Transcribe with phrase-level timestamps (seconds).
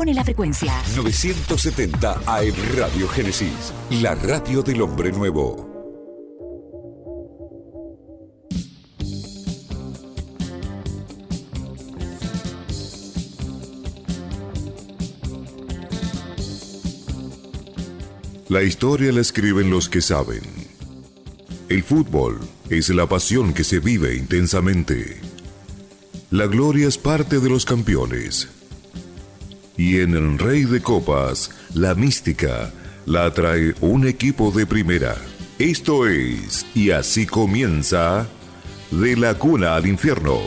[0.00, 0.72] Pone la frecuencia.
[0.96, 5.68] 970 AM Radio Génesis, la radio del hombre nuevo.
[18.48, 20.40] La historia la escriben los que saben.
[21.68, 22.40] El fútbol
[22.70, 25.20] es la pasión que se vive intensamente.
[26.30, 28.59] La gloria es parte de los campeones.
[29.80, 32.70] Y en el Rey de Copas, la mística
[33.06, 35.16] la trae un equipo de primera.
[35.58, 38.28] Esto es, y así comienza,
[38.90, 40.38] de la cuna al infierno.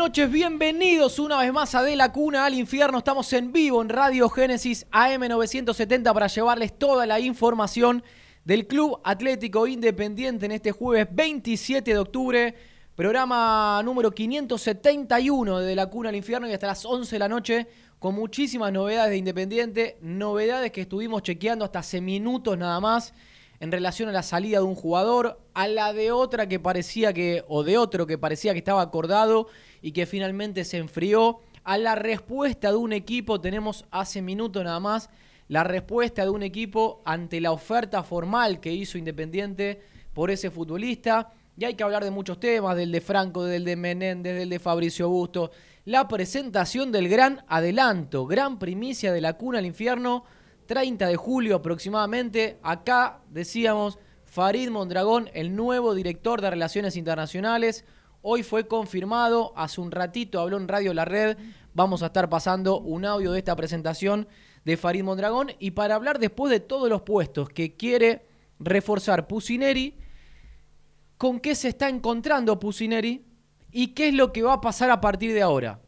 [0.00, 2.96] Noches, bienvenidos una vez más a De la Cuna al Infierno.
[2.96, 8.02] Estamos en vivo en Radio Génesis AM970 para llevarles toda la información
[8.42, 12.54] del Club Atlético Independiente en este jueves 27 de octubre.
[12.94, 17.28] Programa número 571 de De la Cuna al Infierno y hasta las 11 de la
[17.28, 17.66] noche
[17.98, 23.12] con muchísimas novedades de Independiente, novedades que estuvimos chequeando hasta hace minutos nada más
[23.60, 27.44] en relación a la salida de un jugador, a la de otra que parecía que,
[27.48, 29.48] o de otro que parecía que estaba acordado
[29.82, 34.80] y que finalmente se enfrió, a la respuesta de un equipo, tenemos hace minutos nada
[34.80, 35.10] más,
[35.48, 39.80] la respuesta de un equipo ante la oferta formal que hizo Independiente
[40.14, 41.32] por ese futbolista.
[41.56, 44.58] Y hay que hablar de muchos temas, del de Franco, del de Menéndez, del de
[44.58, 45.50] Fabricio Busto.
[45.84, 50.24] La presentación del gran adelanto, gran primicia de la cuna al infierno,
[50.66, 52.58] 30 de julio aproximadamente.
[52.62, 57.84] Acá decíamos Farid Mondragón, el nuevo director de Relaciones Internacionales.
[58.22, 61.38] Hoy fue confirmado, hace un ratito habló en Radio La Red.
[61.72, 64.28] Vamos a estar pasando un audio de esta presentación
[64.66, 65.52] de Farid Mondragón.
[65.58, 68.26] Y para hablar después de todos los puestos que quiere
[68.58, 69.96] reforzar Pusineri,
[71.16, 73.24] con qué se está encontrando Pusineri
[73.72, 75.80] y qué es lo que va a pasar a partir de ahora.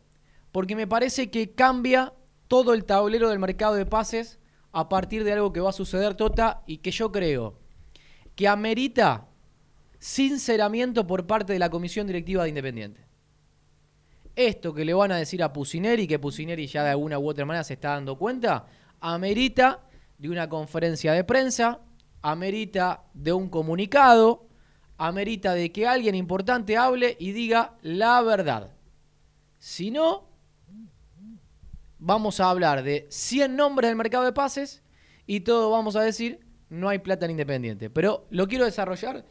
[0.52, 2.14] Porque me parece que cambia
[2.48, 4.38] todo el tablero del mercado de pases
[4.72, 7.58] a partir de algo que va a suceder, Tota, y que yo creo
[8.34, 9.28] que amerita
[10.02, 13.06] sinceramiento por parte de la Comisión Directiva de Independiente.
[14.34, 17.44] Esto que le van a decir a Pusineri, que Pusineri ya de alguna u otra
[17.44, 18.66] manera se está dando cuenta,
[18.98, 19.86] amerita
[20.18, 21.78] de una conferencia de prensa,
[22.20, 24.48] amerita de un comunicado,
[24.98, 28.72] amerita de que alguien importante hable y diga la verdad.
[29.60, 30.28] Si no,
[32.00, 34.82] vamos a hablar de 100 nombres del mercado de pases
[35.28, 37.88] y todo vamos a decir no hay plata en Independiente.
[37.88, 39.24] Pero lo quiero desarrollar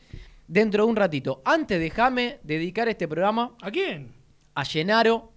[0.51, 1.41] dentro de un ratito.
[1.45, 4.12] Antes déjame dedicar este programa ¿A quién?
[4.53, 5.31] a Llenaro,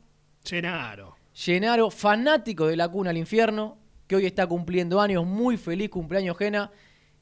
[0.45, 1.15] Genaro.
[1.47, 6.37] Llenaro, fanático de la cuna al infierno, que hoy está cumpliendo años, muy feliz cumpleaños
[6.37, 6.73] Jena,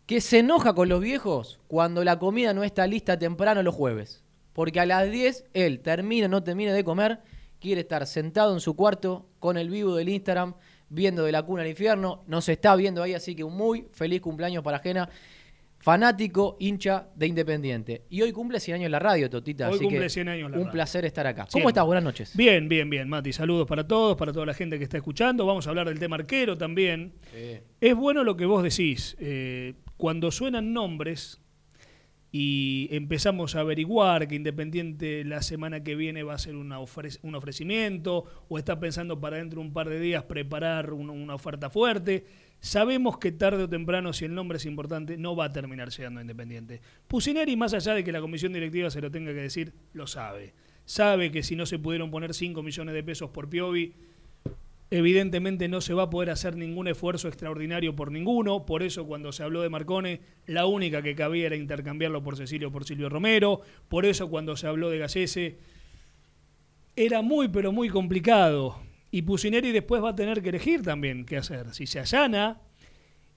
[0.07, 4.25] que se enoja con los viejos cuando la comida no está lista temprano los jueves.
[4.55, 7.21] Porque a las 10 él termina o no termina de comer,
[7.61, 10.55] quiere estar sentado en su cuarto con el vivo del Instagram,
[10.89, 12.25] viendo de la cuna al infierno.
[12.27, 15.11] Nos está viendo ahí, así que un muy feliz cumpleaños para Jena.
[15.83, 18.03] Fanático, hincha de Independiente.
[18.09, 19.67] Y hoy cumple 100 años la radio, Totita.
[19.69, 20.73] Hoy así cumple que 100 años la Un radio.
[20.73, 21.43] placer estar acá.
[21.43, 21.71] ¿Cómo Siempre.
[21.71, 21.85] estás?
[21.87, 22.37] Buenas noches.
[22.37, 23.33] Bien, bien, bien, Mati.
[23.33, 25.45] Saludos para todos, para toda la gente que está escuchando.
[25.45, 27.15] Vamos a hablar del tema arquero también.
[27.81, 29.17] Es bueno lo que vos decís.
[29.19, 31.42] eh, cuando suenan nombres
[32.35, 37.35] y empezamos a averiguar que Independiente la semana que viene va a hacer una un
[37.35, 41.69] ofrecimiento o está pensando para dentro de un par de días preparar un- una oferta
[41.69, 42.25] fuerte,
[42.59, 46.23] sabemos que tarde o temprano, si el nombre es importante, no va a terminar llegando
[46.23, 46.81] Independiente.
[47.07, 50.55] Pusineri, más allá de que la comisión directiva se lo tenga que decir, lo sabe.
[50.87, 53.93] Sabe que si no se pudieron poner 5 millones de pesos por Piovi,
[54.95, 59.33] Evidentemente no se va a poder hacer ningún esfuerzo extraordinario por ninguno, por eso cuando
[59.33, 63.09] se habló de Marcone, la única que cabía era intercambiarlo por Cecilio o por Silvio
[63.09, 65.57] Romero, por eso cuando se habló de Gallese,
[66.95, 68.83] era muy pero muy complicado.
[69.11, 71.73] Y Pusineri después va a tener que elegir también qué hacer.
[71.73, 72.61] Si se allana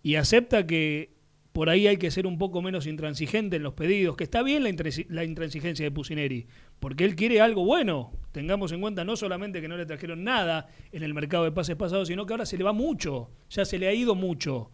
[0.03, 1.14] y acepta que
[1.55, 4.61] por ahí hay que ser un poco menos intransigente en los pedidos, que está bien
[4.61, 6.47] la, intransi- la intransigencia de Pusineri,
[6.81, 10.67] porque él quiere algo bueno, Tengamos en cuenta no solamente que no le trajeron nada
[10.91, 13.79] en el mercado de pases pasados, sino que ahora se le va mucho, ya se
[13.79, 14.71] le ha ido mucho.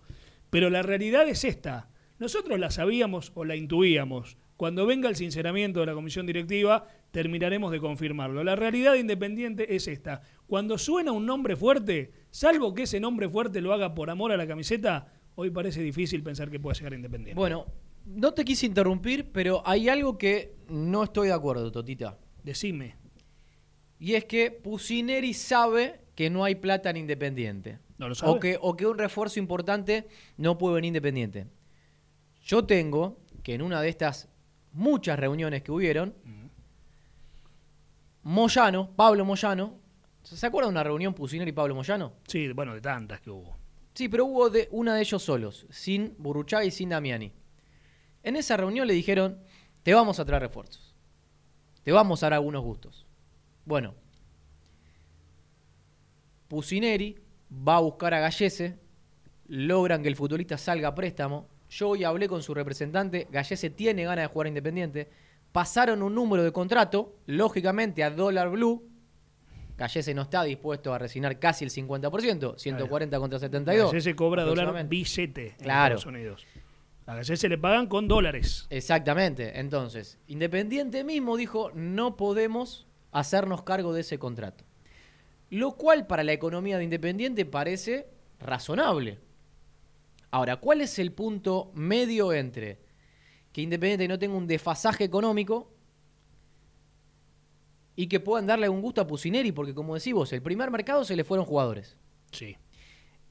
[0.50, 1.92] Pero la realidad es esta.
[2.18, 4.38] Nosotros la sabíamos o la intuíamos.
[4.58, 8.44] Cuando venga el sinceramiento de la comisión directiva, terminaremos de confirmarlo.
[8.44, 10.24] La realidad de Independiente es esta.
[10.48, 14.38] Cuando suena un nombre fuerte, salvo que ese nombre fuerte lo haga por amor a
[14.38, 17.40] la camiseta, hoy parece difícil pensar que pueda llegar Independiente.
[17.40, 17.66] Bueno,
[18.06, 22.18] no te quise interrumpir, pero hay algo que no estoy de acuerdo, Totita.
[22.44, 22.96] Decime.
[24.00, 27.80] Y es que Pusineri sabe que no hay plata en Independiente.
[27.98, 28.32] ¿No lo sabe?
[28.32, 30.08] O que, o que un refuerzo importante
[30.38, 31.48] no puede venir Independiente.
[32.44, 34.30] Yo tengo que en una de estas
[34.74, 36.16] muchas reuniones que hubieron,
[38.24, 39.80] Moyano, Pablo Moyano,
[40.24, 42.14] ¿se acuerdan de una reunión Pusineri y Pablo Moyano?
[42.28, 43.61] Sí, bueno, de tantas que hubo.
[43.94, 47.32] Sí, pero hubo de, una de ellos solos, sin Burruchaga y sin Damiani.
[48.24, 49.40] En esa reunión le dijeron,
[49.84, 50.96] te vamos a traer refuerzos.
[51.84, 53.06] Te vamos a dar algunos gustos.
[53.66, 53.96] Bueno,
[56.48, 57.18] Pusineri
[57.52, 58.78] va a buscar a Gallese,
[59.48, 61.48] logran que el futbolista salga a préstamo.
[61.70, 65.10] Yo hoy hablé con su representante, Gallese tiene ganas de jugar Independiente.
[65.52, 68.91] Pasaron un número de contrato, lógicamente a dólar blue.
[69.82, 73.92] Gallese no está dispuesto a resignar casi el 50%, 140 contra 72.
[73.92, 75.96] A se cobra dólar billete en Claro.
[75.96, 76.46] Estados Unidos.
[77.08, 78.68] A Gallese se le pagan con dólares.
[78.70, 79.60] Exactamente.
[79.60, 84.64] Entonces, Independiente mismo dijo, no podemos hacernos cargo de ese contrato.
[85.50, 88.08] Lo cual para la economía de Independiente parece
[88.40, 89.18] razonable.
[90.30, 92.78] Ahora, ¿cuál es el punto medio entre
[93.52, 95.74] que Independiente no tenga un desfasaje económico
[97.96, 99.52] y que puedan darle un gusto a Pusineri?
[99.52, 101.98] Porque como decís vos, el primer mercado se le fueron jugadores.
[102.32, 102.56] Sí.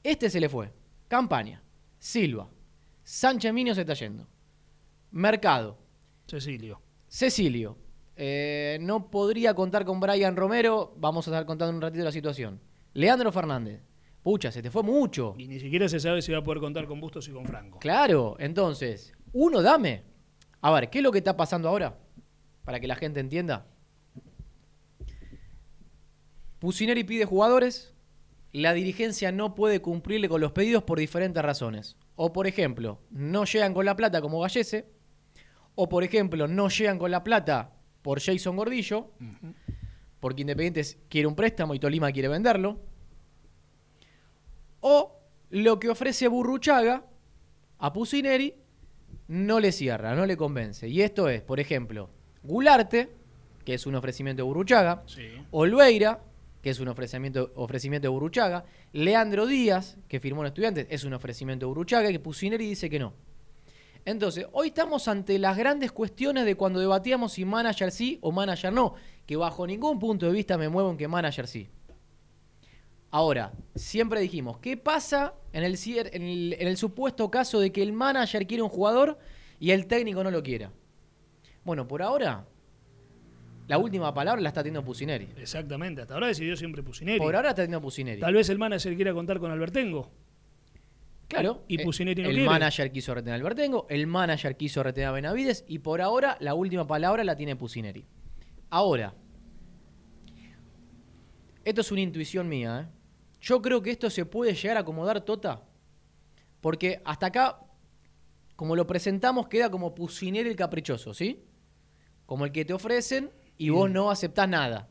[0.03, 0.71] Este se le fue.
[1.07, 1.61] Campaña,
[1.99, 2.49] Silva,
[3.03, 4.27] Sánchez Minio se está yendo.
[5.11, 5.77] Mercado,
[6.27, 6.81] Cecilio.
[7.07, 7.77] Cecilio.
[8.15, 10.93] eh, no podría contar con Brian Romero.
[10.97, 12.61] Vamos a estar contando un ratito la situación.
[12.93, 13.81] Leandro Fernández.
[14.23, 15.33] Pucha, se te fue mucho.
[15.37, 17.79] Y ni siquiera se sabe si va a poder contar con Bustos y con Franco.
[17.79, 20.03] Claro, entonces, uno dame.
[20.61, 21.97] A ver, ¿qué es lo que está pasando ahora?
[22.63, 23.65] Para que la gente entienda.
[26.61, 27.91] Pusineri pide jugadores,
[28.53, 31.97] la dirigencia no puede cumplirle con los pedidos por diferentes razones.
[32.15, 34.85] O por ejemplo, no llegan con la plata como Gallese,
[35.73, 37.73] o por ejemplo, no llegan con la plata
[38.03, 39.09] por Jason Gordillo,
[40.19, 42.79] porque Independiente quiere un préstamo y Tolima quiere venderlo.
[44.81, 45.19] O
[45.49, 47.03] lo que ofrece Burruchaga
[47.79, 48.53] a Pusineri
[49.29, 50.87] no le cierra, no le convence.
[50.87, 52.11] Y esto es, por ejemplo,
[52.43, 53.09] Gularte,
[53.65, 55.27] que es un ofrecimiento de Burruchaga, Sí.
[55.49, 56.21] Olveira,
[56.61, 61.13] que es un ofrecimiento, ofrecimiento de Burruchaga, Leandro Díaz, que firmó en Estudiantes, es un
[61.13, 63.13] ofrecimiento de Burruchaga, y que Pusineri dice que no.
[64.05, 68.73] Entonces, hoy estamos ante las grandes cuestiones de cuando debatíamos si manager sí o manager
[68.73, 71.69] no, que bajo ningún punto de vista me muevo en que manager sí.
[73.11, 77.71] Ahora, siempre dijimos, ¿qué pasa en el, cier- en el, en el supuesto caso de
[77.71, 79.19] que el manager quiere un jugador
[79.59, 80.71] y el técnico no lo quiera?
[81.63, 82.47] Bueno, por ahora,
[83.71, 85.29] la última palabra la está teniendo Pusineri.
[85.37, 86.01] Exactamente.
[86.01, 87.17] Hasta ahora decidió siempre Pusineri.
[87.17, 88.19] Por ahora está teniendo Pusineri.
[88.19, 90.11] Tal vez el manager quiera contar con Albertengo.
[91.29, 91.63] Claro.
[91.69, 92.49] Y eh, Pusineri no El quiere.
[92.49, 96.53] manager quiso retener a Albertengo, el manager quiso retener a Benavides y por ahora la
[96.53, 98.05] última palabra la tiene Pusineri.
[98.69, 99.13] Ahora,
[101.63, 102.97] esto es una intuición mía, ¿eh?
[103.39, 105.63] Yo creo que esto se puede llegar a acomodar Tota,
[106.59, 107.61] porque hasta acá,
[108.57, 111.45] como lo presentamos, queda como Pusineri el caprichoso, ¿sí?
[112.25, 113.31] Como el que te ofrecen
[113.63, 114.87] y vos no aceptás nada.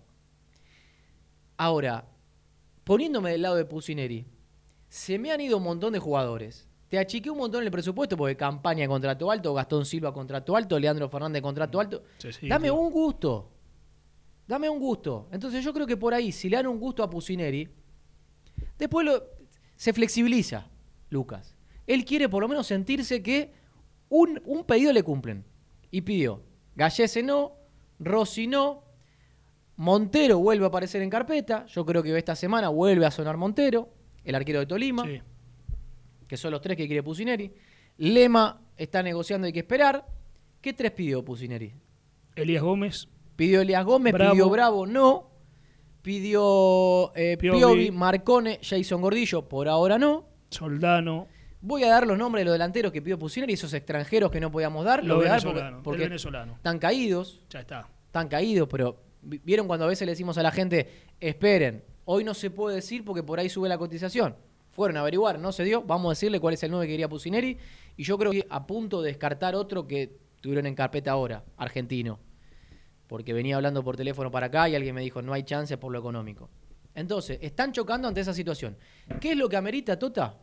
[1.56, 2.06] Ahora,
[2.84, 4.26] poniéndome del lado de Pusineri,
[4.88, 6.66] se me han ido un montón de jugadores.
[6.88, 11.08] Te achiqué un montón el presupuesto porque campaña contrato alto, Gastón Silva contrato alto, Leandro
[11.08, 12.02] Fernández contrato alto.
[12.18, 12.52] Cecilio.
[12.54, 13.50] Dame un gusto.
[14.46, 15.28] Dame un gusto.
[15.30, 17.68] Entonces yo creo que por ahí, si le dan un gusto a Pusineri,
[18.78, 19.22] después lo-
[19.76, 20.66] se flexibiliza,
[21.10, 21.54] Lucas.
[21.86, 23.52] Él quiere por lo menos sentirse que
[24.08, 25.44] un, un pedido le cumplen.
[25.92, 26.42] Y pidió.
[26.74, 27.52] Gallese no,
[28.00, 28.82] Rossi no,
[29.76, 31.64] Montero vuelve a aparecer en carpeta.
[31.66, 33.88] Yo creo que esta semana vuelve a sonar Montero,
[34.24, 35.20] el arquero de Tolima Sí.
[36.26, 37.52] que son los tres que quiere Pusineri.
[37.98, 40.06] Lema está negociando, hay que esperar.
[40.60, 41.72] ¿Qué tres pidió Pusineri?
[42.36, 43.08] Elías Gómez.
[43.36, 44.32] Pidió Elias Gómez, Bravo.
[44.32, 45.30] pidió Bravo, no.
[46.02, 47.58] Pidió eh, Piovi.
[47.58, 50.26] Piovi, Marcone, Jason Gordillo, por ahora no.
[50.50, 51.26] Soldano.
[51.62, 54.50] Voy a dar los nombres de los delanteros que pidió Pusineri, esos extranjeros que no
[54.50, 55.04] podíamos dar.
[55.04, 56.54] Lo voy a dar porque, venezolano.
[56.54, 57.86] están caídos, Ya está.
[58.06, 60.88] están caídos, pero vi- vieron cuando a veces le decimos a la gente,
[61.20, 64.34] esperen, hoy no se puede decir porque por ahí sube la cotización.
[64.72, 67.08] Fueron a averiguar, no se dio, vamos a decirle cuál es el 9 que quería
[67.08, 67.58] Pusineri
[67.96, 72.18] y yo creo que a punto de descartar otro que tuvieron en carpeta ahora, argentino.
[73.06, 75.90] porque venía hablando por teléfono para acá y alguien me dijo, no hay chance por
[75.90, 76.48] lo económico.
[76.94, 78.76] Entonces, están chocando ante esa situación.
[79.20, 80.36] ¿Qué es lo que amerita Tota?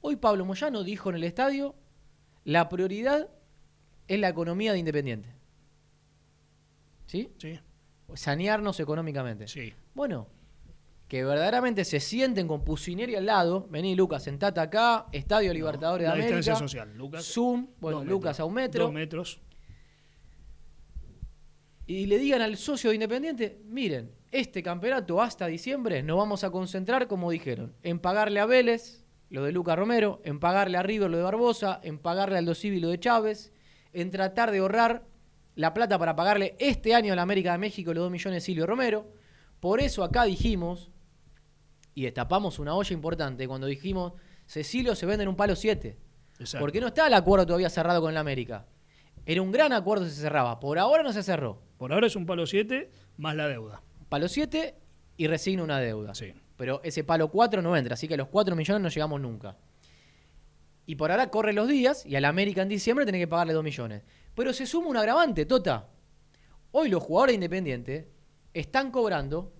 [0.00, 1.74] Hoy Pablo Moyano dijo en el estadio,
[2.44, 3.28] la prioridad
[4.08, 5.28] es la economía de Independiente.
[7.06, 7.30] ¿Sí?
[7.38, 7.58] Sí,
[8.14, 9.48] Sanearnos económicamente.
[9.48, 9.72] sí.
[9.94, 10.28] Bueno,
[11.08, 13.66] que verdaderamente se sienten con Pusineri al lado.
[13.70, 16.36] Vení, Lucas, sentate acá, Estadio Libertadores la de América.
[16.38, 16.96] distancia social.
[16.96, 18.40] Lucas, Zoom, bueno, Lucas metros.
[18.40, 18.84] a un metro.
[18.84, 19.40] Dos metros.
[21.86, 26.50] y le digan al socio de Independiente, miren, este campeonato hasta diciembre nos vamos a
[26.50, 31.10] concentrar, como dijeron, en pagarle a Vélez, lo de Lucas Romero, en pagarle a River
[31.10, 33.52] lo de Barbosa, en pagarle al Aldo Civi lo de Chávez,
[33.92, 35.04] en tratar de ahorrar
[35.54, 38.46] la plata para pagarle este año a la América de México los 2 millones de
[38.46, 39.10] Silvio Romero.
[39.60, 40.90] Por eso acá dijimos,
[41.94, 44.12] y destapamos una olla importante, cuando dijimos,
[44.46, 45.98] Cecilio se vende en un palo 7.
[46.38, 46.62] Exacto.
[46.62, 48.66] Porque no está el acuerdo todavía cerrado con la América.
[49.24, 50.60] Era un gran acuerdo si se cerraba.
[50.60, 51.62] Por ahora no se cerró.
[51.78, 53.82] Por ahora es un palo 7 más la deuda.
[54.08, 54.76] Palo 7
[55.16, 56.14] y resigna una deuda.
[56.14, 56.32] Sí.
[56.56, 59.56] Pero ese palo 4 no entra, así que a los 4 millones no llegamos nunca.
[60.86, 63.52] Y por ahora corren los días y a la América en diciembre tiene que pagarle
[63.52, 64.02] 2 millones.
[64.34, 65.88] Pero se suma un agravante, Tota.
[66.70, 68.06] Hoy los jugadores independientes
[68.54, 69.52] están cobrando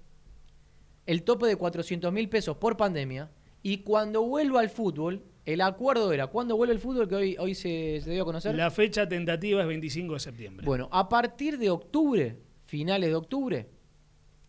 [1.06, 3.30] el tope de 400 mil pesos por pandemia
[3.62, 7.54] y cuando vuelva al fútbol, el acuerdo era, ¿cuándo vuelve el fútbol que hoy, hoy
[7.54, 8.54] se, se dio a conocer?
[8.54, 10.66] La fecha tentativa es 25 de septiembre.
[10.66, 12.36] Bueno, a partir de octubre,
[12.66, 13.68] finales de octubre,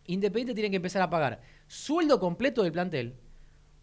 [0.08, 3.14] Independiente tiene que empezar a pagar sueldo completo del plantel,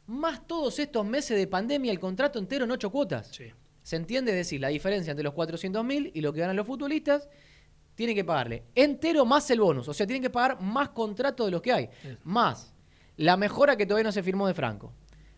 [0.07, 3.27] más todos estos meses de pandemia, el contrato entero en ocho cuotas.
[3.31, 3.45] Sí.
[3.81, 4.31] ¿Se entiende?
[4.31, 7.29] Es decir, la diferencia entre los 400 mil y lo que ganan los futbolistas,
[7.95, 9.87] tienen que pagarle entero más el bonus.
[9.87, 11.89] O sea, tienen que pagar más contrato de los que hay.
[12.23, 12.73] Más
[13.17, 14.91] la mejora que todavía no se firmó de Franco.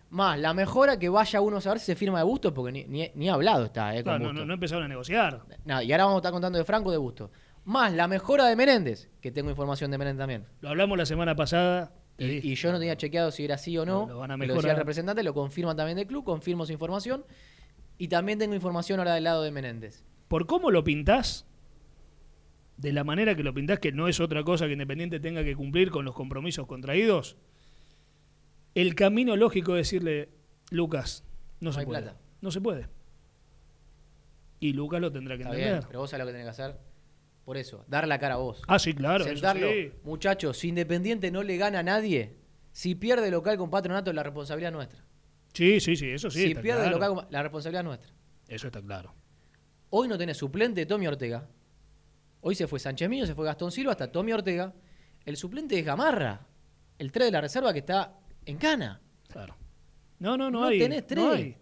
[0.09, 2.85] Más la mejora que vaya uno a saber si se firma de Bustos, porque ni,
[2.85, 3.95] ni, ni hablado está.
[3.95, 4.39] Eh, Claro, no, Bustos.
[4.39, 5.41] no, no empezaron a negociar.
[5.65, 7.29] Y ahora vamos a estar contando de Franco de Busto.
[7.65, 10.45] Más la mejora de Menéndez, que tengo información de Menéndez también.
[10.61, 11.91] Lo hablamos la semana pasada.
[12.19, 14.01] Y, yo no tenía chequeado si era así o no.
[14.07, 16.71] Lo- lo van a lo decía el representante, lo confirman también del club, confirmo su
[16.71, 17.24] información.
[18.00, 20.03] Y también tengo información ahora del lado de Menéndez.
[20.27, 21.45] Por cómo lo pintás,
[22.77, 25.55] de la manera que lo pintás, que no es otra cosa que Independiente tenga que
[25.55, 27.38] cumplir con los compromisos contraídos,
[28.75, 30.29] el camino lógico es decirle,
[30.69, 31.24] Lucas,
[31.59, 32.01] no, No se hay puede.
[32.03, 32.17] plata.
[32.41, 32.88] No se puede.
[34.59, 35.74] Y Lucas lo tendrá que Está entender.
[35.79, 36.77] bien, pero vos sabés lo que tenés que hacer.
[37.47, 38.61] Por eso, dar la cara a vos.
[38.67, 39.23] Ah, sí, claro.
[39.23, 39.69] Sentarlo.
[39.69, 39.93] sí.
[40.03, 42.35] Muchachos, si Independiente no le gana a nadie,
[42.73, 45.05] si pierde local con patronato, la responsabilidad es nuestra.
[45.53, 46.39] Sí, sí, sí, eso sí.
[46.41, 46.97] si está pierde claro.
[46.97, 48.11] local con la responsabilidad es nuestra.
[48.49, 49.15] Eso está claro.
[49.91, 51.47] Hoy no tenés suplente de Tommy Ortega.
[52.41, 54.73] Hoy se fue Sánchez Mío, se fue Gastón Silva, hasta Tommy Ortega.
[55.23, 56.45] El suplente es Gamarra,
[56.99, 58.99] el 3 de la reserva que está en cana.
[59.29, 59.55] Claro.
[60.19, 60.79] No, no, no, No hay.
[60.79, 61.25] tenés no tres.
[61.31, 61.57] hay.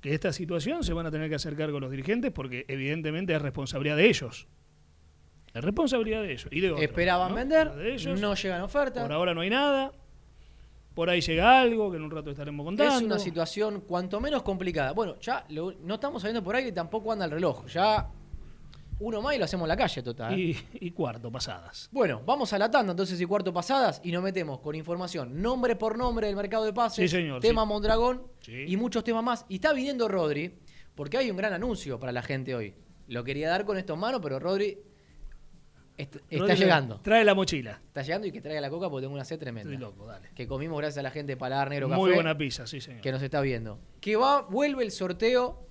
[0.00, 3.42] Que esta situación se van a tener que hacer cargo los dirigentes porque evidentemente es
[3.42, 4.46] responsabilidad de ellos.
[5.52, 6.48] Es responsabilidad de ellos.
[6.50, 7.34] Y de otros, Esperaban ¿no?
[7.36, 8.20] vender, De ellos.
[8.20, 9.02] no llegan ofertas.
[9.02, 9.92] Por ahora no hay nada.
[10.94, 12.94] Por ahí llega algo que en un rato estaremos contando.
[12.96, 14.92] Es una situación cuanto menos complicada.
[14.92, 17.66] Bueno, ya lo- no estamos saliendo por aire y tampoco anda el reloj.
[17.66, 18.08] Ya
[18.98, 20.34] uno más y lo hacemos en la calle, total.
[20.34, 20.38] ¿eh?
[20.38, 21.88] y, y cuarto, pasadas.
[21.90, 25.74] Bueno, vamos a la tanda entonces y cuarto pasadas y nos metemos con información nombre
[25.74, 27.68] por nombre del mercado de pases, Sí, señor, tema sí.
[27.68, 28.64] Mondragón Sí.
[28.68, 29.46] y muchos temas más.
[29.48, 30.58] Y está viniendo Rodri,
[30.94, 32.74] porque hay un gran anuncio para la gente hoy.
[33.08, 34.76] Lo quería dar con estos manos, pero Rodri
[36.02, 37.00] est- está llegando.
[37.02, 37.80] Trae la mochila.
[37.88, 39.70] Está llegando y que traiga la coca porque tengo una sed tremenda.
[39.72, 40.28] Estoy loco, dale.
[40.34, 43.00] Que comimos gracias a la gente de Paladar Negro Café Muy buena pizza, sí, señor.
[43.00, 43.78] que nos está viendo.
[44.00, 45.66] Que va, vuelve el sorteo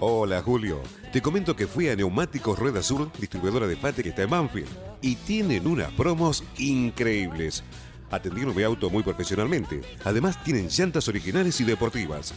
[0.00, 0.80] Hola Julio,
[1.12, 4.66] te comento que fui a Neumáticos Rueda Sur, distribuidora de Fate que está en Banfield,
[5.02, 7.62] y tienen unas promos increíbles.
[8.10, 9.82] Atendieron mi auto muy profesionalmente.
[10.04, 12.34] Además, tienen llantas originales y deportivas.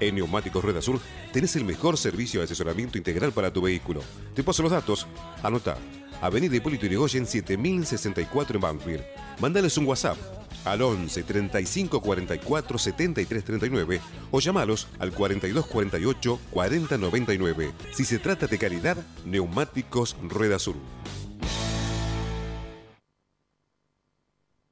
[0.00, 1.00] En Neumáticos Rueda Sur
[1.32, 4.00] tenés el mejor servicio de asesoramiento integral para tu vehículo.
[4.34, 5.06] Te paso los datos.
[5.42, 5.76] Anota.
[6.20, 9.04] Avenida Hipólito Yrigoyen 7064 en Banfield.
[9.40, 10.16] Mándales un WhatsApp
[10.64, 14.00] al 11 35 44 73 39
[14.30, 17.72] o llamalos al 42 48 40 99.
[17.92, 20.76] Si se trata de calidad, Neumáticos Rueda Sur.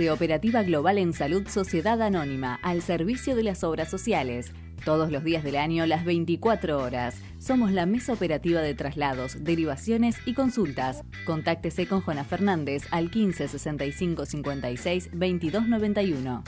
[0.00, 4.52] Operativa Global en Salud Sociedad Anónima, al servicio de las obras sociales.
[4.86, 7.16] Todos los días del año, las 24 horas.
[7.38, 11.02] Somos la mesa operativa de traslados, derivaciones y consultas.
[11.26, 16.42] Contáctese con Jona Fernández al 15 65 56 22 91.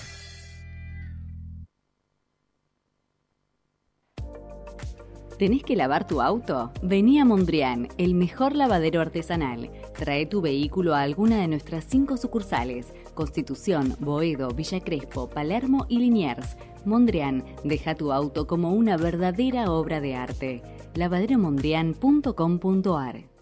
[5.39, 6.73] ¿Tenés que lavar tu auto?
[6.81, 9.69] Vení a Mondrian, el mejor lavadero artesanal.
[9.99, 15.99] Trae tu vehículo a alguna de nuestras cinco sucursales: Constitución, Boedo, Villa Crespo, Palermo y
[15.99, 16.57] Liniers.
[16.85, 20.63] Mondrian, deja tu auto como una verdadera obra de arte.
[20.95, 23.34] lavaderomondrian.com.ar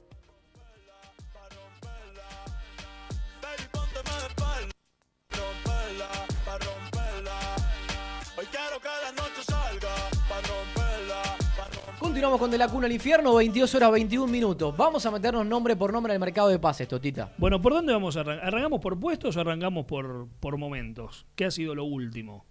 [12.22, 14.76] Continuamos con De la Cuna al Infierno, 22 horas 21 minutos.
[14.76, 17.32] Vamos a meternos nombre por nombre en el mercado de pases, Totita.
[17.36, 18.46] Bueno, ¿por dónde vamos a arrancar?
[18.46, 21.26] ¿Arrancamos por puestos o arrancamos por, por momentos?
[21.34, 22.46] ¿Qué ha sido lo último?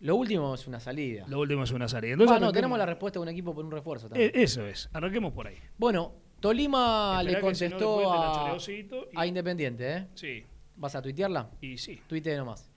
[0.00, 1.24] Lo último es una salida.
[1.28, 2.10] Lo último es una salida.
[2.10, 4.32] Ah, Entonces, no, arranquemos- tenemos la respuesta de un equipo por un refuerzo también.
[4.34, 5.58] Eh, Eso es, arranquemos por ahí.
[5.78, 10.06] Bueno, Tolima Esperá le si no contestó y- a Independiente, ¿eh?
[10.14, 11.48] Sí, ¿Vas a tuitearla?
[11.60, 12.00] y sí.
[12.08, 12.68] Tuite nomás.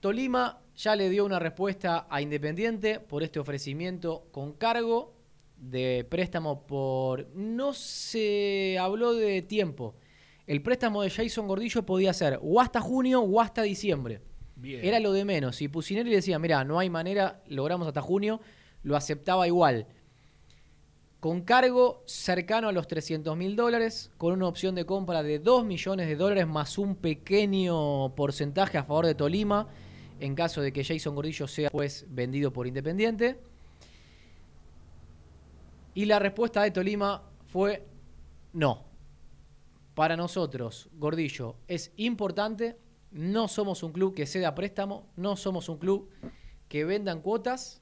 [0.00, 5.14] Tolima ya le dio una respuesta a Independiente por este ofrecimiento con cargo
[5.56, 7.28] de préstamo por...
[7.34, 9.94] No se habló de tiempo.
[10.46, 14.20] El préstamo de Jason Gordillo podía ser o hasta junio o hasta diciembre.
[14.54, 14.84] Bien.
[14.84, 15.56] Era lo de menos.
[15.56, 18.40] Si Pusineri decía, mira, no hay manera, logramos hasta junio,
[18.82, 19.86] lo aceptaba igual.
[21.20, 25.64] Con cargo cercano a los 300 mil dólares, con una opción de compra de 2
[25.64, 29.68] millones de dólares más un pequeño porcentaje a favor de Tolima,
[30.20, 33.38] en caso de que Jason Gordillo sea pues vendido por Independiente.
[35.94, 37.86] Y la respuesta de Tolima fue
[38.52, 38.84] no.
[39.94, 42.78] Para nosotros, Gordillo es importante.
[43.10, 46.10] No somos un club que ceda préstamo, no somos un club
[46.68, 47.80] que vendan cuotas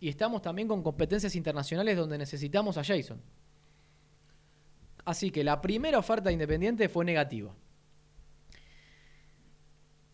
[0.00, 3.20] y estamos también con competencias internacionales donde necesitamos a Jason.
[5.04, 7.54] Así que la primera oferta de Independiente fue negativa.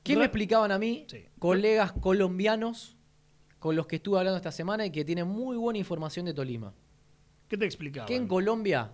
[0.08, 1.24] ¿Qué me explicaban a mí Sí.
[1.38, 2.96] colegas colombianos
[3.58, 6.72] con los que estuve hablando esta semana y que tienen muy buena información de Tolima.
[7.48, 8.06] ¿Qué te explicaba?
[8.06, 8.92] Que en Colombia,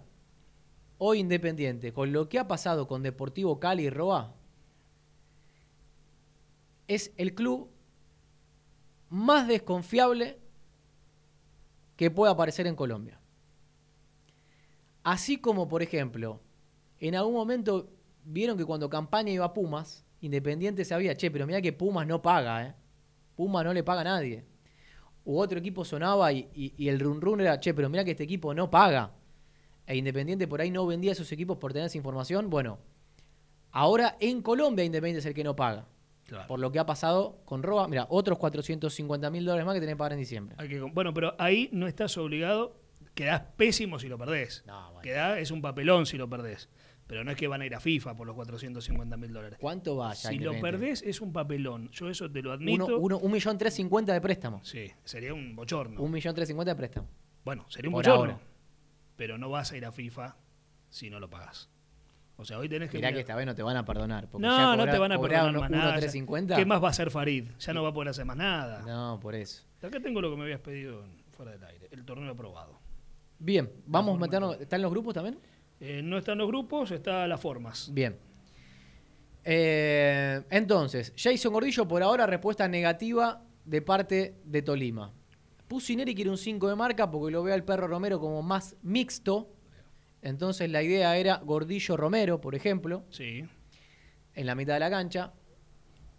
[0.98, 4.34] hoy Independiente, con lo que ha pasado con Deportivo Cali y Roa,
[6.88, 7.68] es el club
[9.10, 10.38] más desconfiable
[11.96, 13.20] que pueda aparecer en Colombia.
[15.02, 16.40] Así como, por ejemplo,
[16.98, 17.90] en algún momento
[18.24, 22.20] vieron que cuando Campaña iba a Pumas, Independiente sabía, che, pero mira que Pumas no
[22.22, 22.74] paga, ¿eh?
[23.36, 24.44] Pumas no le paga a nadie.
[25.24, 28.12] U otro equipo sonaba y, y- y el run run era, che, pero mira que
[28.12, 29.10] este equipo no paga.
[29.86, 32.48] E Independiente por ahí no vendía esos equipos por tener esa información.
[32.50, 32.78] Bueno,
[33.72, 35.86] ahora en Colombia Independiente es el que no paga.
[36.26, 36.46] Claro.
[36.46, 37.86] Por lo que ha pasado con Roa.
[37.86, 40.56] Mira, otros 450 mil dólares más que tenés que pagar en diciembre.
[40.58, 42.76] Hay que- bueno, pero ahí no estás obligado.
[43.14, 44.64] Quedás pésimo si lo perdés.
[44.66, 45.00] No, bueno.
[45.02, 46.68] Quedás, es un papelón si lo perdés.
[47.06, 49.58] Pero no es que van a ir a FIFA por los 450 mil dólares.
[49.60, 51.90] ¿Cuánto va Si lo perdés es un papelón.
[51.90, 52.86] Yo eso te lo admito.
[52.86, 54.60] Uno, uno, un millón tres cincuenta de préstamo.
[54.64, 56.00] Sí, sería un bochorno.
[56.00, 57.08] Un millón tres cincuenta de préstamo.
[57.44, 58.32] Bueno, sería un Por bochorno.
[58.34, 58.38] ahora.
[59.16, 60.36] Pero no vas a ir a FIFA
[60.88, 61.68] si no lo pagas.
[62.36, 62.96] O sea, hoy tenés que.
[62.96, 64.28] Mirá que esta vez no te van a perdonar.
[64.28, 65.96] porque ya No, no te van a perdonar más nada.
[66.00, 66.56] 1.350.
[66.56, 67.50] ¿Qué más va a hacer Farid?
[67.60, 68.82] Ya no va a poder hacer más nada.
[68.82, 69.62] No, por eso.
[69.82, 71.88] Acá tengo lo que me habías pedido fuera del aire.
[71.92, 72.80] El torneo aprobado.
[73.38, 74.58] Bien, vamos a meternos.
[74.58, 75.38] ¿Están los grupos también?
[75.80, 77.90] Eh, no están los grupos, está las formas.
[77.92, 78.16] Bien.
[79.44, 85.12] Eh, entonces, Jason Gordillo, por ahora, respuesta negativa de parte de Tolima.
[85.68, 89.50] Pusineri quiere un 5 de marca porque lo ve al perro Romero como más mixto.
[90.22, 93.44] Entonces, la idea era Gordillo Romero, por ejemplo, Sí.
[94.34, 95.32] en la mitad de la cancha.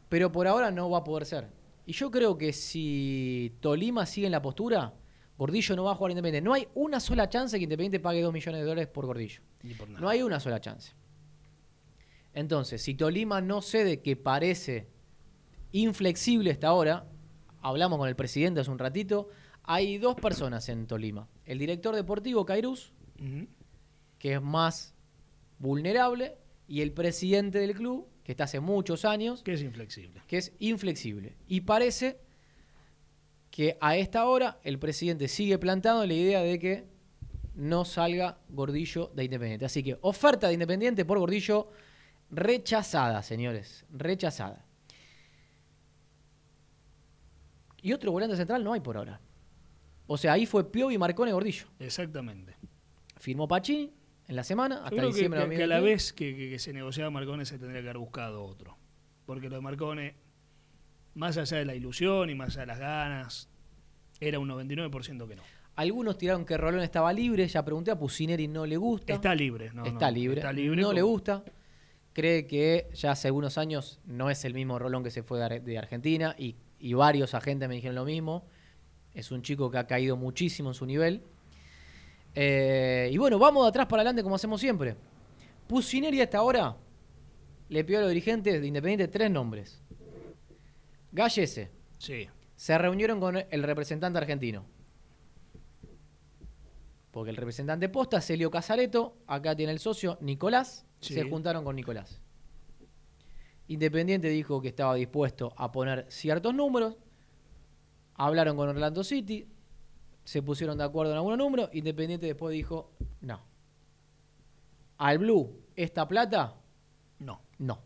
[0.09, 1.47] Pero por ahora no va a poder ser.
[1.87, 4.93] Y yo creo que si Tolima sigue en la postura,
[5.37, 6.45] Gordillo no va a jugar Independiente.
[6.45, 9.41] No hay una sola chance que Independiente pague 2 millones de dólares por Gordillo.
[9.77, 9.89] Por.
[9.89, 10.93] No hay una sola chance.
[12.33, 14.87] Entonces, si Tolima no cede, que parece
[15.71, 17.05] inflexible hasta ahora,
[17.61, 19.29] hablamos con el presidente hace un ratito,
[19.63, 21.27] hay dos personas en Tolima.
[21.45, 22.93] El director deportivo, Cairuz,
[24.19, 24.93] que es más
[25.59, 30.21] vulnerable, y el presidente del club, que está hace muchos años, Que es inflexible.
[30.27, 31.35] que es inflexible.
[31.47, 32.19] Y parece
[33.55, 36.83] que a esta hora el presidente sigue plantando la idea de que
[37.55, 39.63] no salga Gordillo de Independiente.
[39.65, 41.69] Así que oferta de Independiente por Gordillo
[42.29, 44.65] rechazada, señores, rechazada.
[47.81, 49.21] Y otro volante central no hay por ahora.
[50.07, 51.67] O sea, ahí fue Piovi, Marcone, Gordillo.
[51.79, 52.55] Exactamente.
[53.17, 53.93] Firmó Pachini
[54.27, 55.85] en la semana, Yo hasta creo que, diciembre de que- que a la 2021.
[55.95, 58.77] vez que, que- que se negociaba Marcone se tendría que haber buscado otro.
[59.25, 60.15] Porque lo de Marcone,
[61.15, 63.49] más allá de la ilusión y más allá de las ganas,
[64.19, 65.43] era un 99% que no.
[65.75, 69.13] Algunos tiraron que Rolón estaba libre, ya pregunté a Pusineri no le gusta.
[69.13, 70.39] Está libre, no, está, no, libre.
[70.39, 71.43] está libre No le gusta.
[72.13, 75.43] Cree que ya hace algunos años no es el mismo Rolón que se fue de
[75.43, 78.45] Ar- de Argentina y, y varios agentes me dijeron lo mismo.
[79.13, 81.23] Es un chico que ha caído muchísimo en su nivel.
[82.35, 84.95] Eh, y bueno, vamos de atrás para adelante como hacemos siempre.
[85.67, 86.75] Pusineri hasta ahora
[87.69, 89.81] le pidió a los dirigentes de Independiente tres nombres.
[91.15, 91.71] Gallese.
[91.97, 92.27] Sí.
[92.55, 94.65] Se reunieron con el representante argentino.
[97.11, 101.13] Porque el representante posta, Celio Casareto, acá tiene el socio, Nicolás, Sí.
[101.13, 102.21] se juntaron con Nicolás.
[103.67, 106.97] Independiente dijo que estaba dispuesto a poner ciertos números,
[108.15, 109.47] hablaron con Orlando City,
[110.25, 113.41] se pusieron de acuerdo en algunos números, Independiente después dijo, no.
[114.97, 116.55] Al Blue, esta plata,
[117.19, 117.41] No.
[117.57, 117.79] no.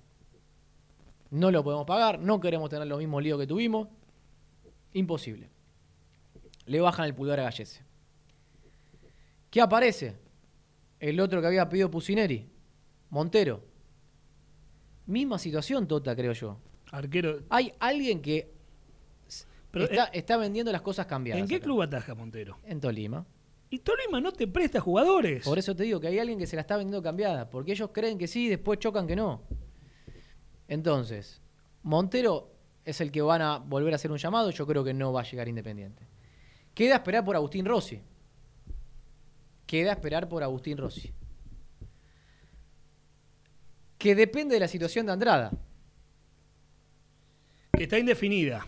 [1.32, 3.88] No lo podemos pagar, no queremos tener los mismos líos que tuvimos.
[4.94, 5.50] Imposible.
[6.66, 7.84] Le bajan el pulgar a Gallese.
[9.50, 10.16] ¿Qué aparece?
[11.00, 12.48] El otro que había pedido Pusineri,
[13.10, 13.64] Montero.
[15.06, 16.58] Misma situación, Tota, creo yo.
[16.92, 17.42] Arquero.
[17.50, 18.52] Hay alguien que
[19.28, 21.42] s- Pero, está, eh, está vendiendo las cosas cambiadas.
[21.42, 21.64] ¿En qué acá.
[21.64, 22.58] club ataja Montero?
[22.64, 23.26] En Tolima.
[23.72, 25.44] Y Tolima no te presta jugadores.
[25.46, 27.90] Por eso te digo que hay alguien que se la está vendiendo cambiada, porque ellos
[27.94, 29.42] creen que sí y después chocan que no.
[30.70, 31.42] Entonces,
[31.84, 32.52] Montero
[32.86, 35.22] es el que van a volver a hacer un llamado, yo creo que no va
[35.22, 36.08] a llegar Independiente.
[36.74, 38.00] Queda esperar por Agustín Rossi.
[39.66, 41.12] Queda esperar por Agustín Rossi.
[43.98, 45.52] Que depende de la situación de Andrada,
[47.74, 48.66] Que está indefinida.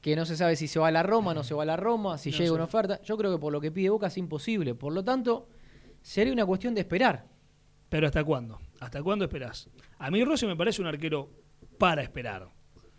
[0.00, 1.76] que no se sabe si se va a la Roma, no se va a la
[1.76, 2.52] Roma, si No llega sé.
[2.54, 3.00] una oferta.
[3.02, 4.74] Yo creo que por lo que pide Boca es imposible.
[4.74, 5.48] Por lo tanto,
[6.02, 7.26] sería una cuestión de esperar.
[7.88, 8.60] Pero ¿hasta cuándo?
[8.84, 9.70] ¿Hasta cuándo esperás?
[9.98, 11.30] A mí Rossi me parece un arquero
[11.78, 12.48] para esperar.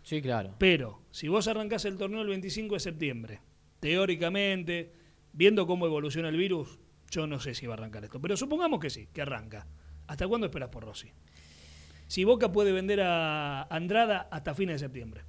[0.02, 0.54] Sí, claro.
[0.58, 3.40] Pero si vos arrancás el torneo el 25 de septiembre,
[3.80, 4.92] teóricamente,
[5.32, 6.78] viendo cómo evoluciona el virus,
[7.10, 8.20] yo no sé si va a arrancar esto.
[8.20, 9.66] Pero supongamos que sí, que arranca.
[10.08, 11.10] ¿Hasta cuándo esperás por Rossi?
[12.08, 15.22] Si Boca puede vender a Andrada hasta fines de septiembre.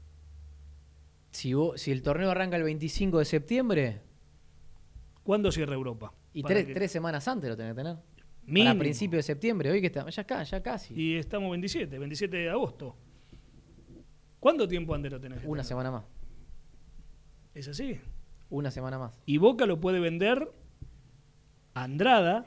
[1.32, 4.02] Si, vos- si el torneo arranca el 25 de septiembre,
[5.24, 6.14] ¿Cuándo cierra Europa?
[6.34, 7.98] y tres, que- tres semanas antes lo tenés que tener.
[8.48, 8.72] Mínimo.
[8.72, 10.94] Para principio de septiembre, hoy que está, ya acá, ya casi.
[10.94, 12.96] Y estamos 27, 27 de agosto.
[14.40, 15.42] ¿Cuánto tiempo antes lo tenés?
[15.44, 16.06] Una semana más.
[17.54, 18.00] ¿Es así?
[18.50, 19.20] Una semana más.
[19.26, 20.50] Y Boca lo puede vender
[21.74, 22.46] a Andrada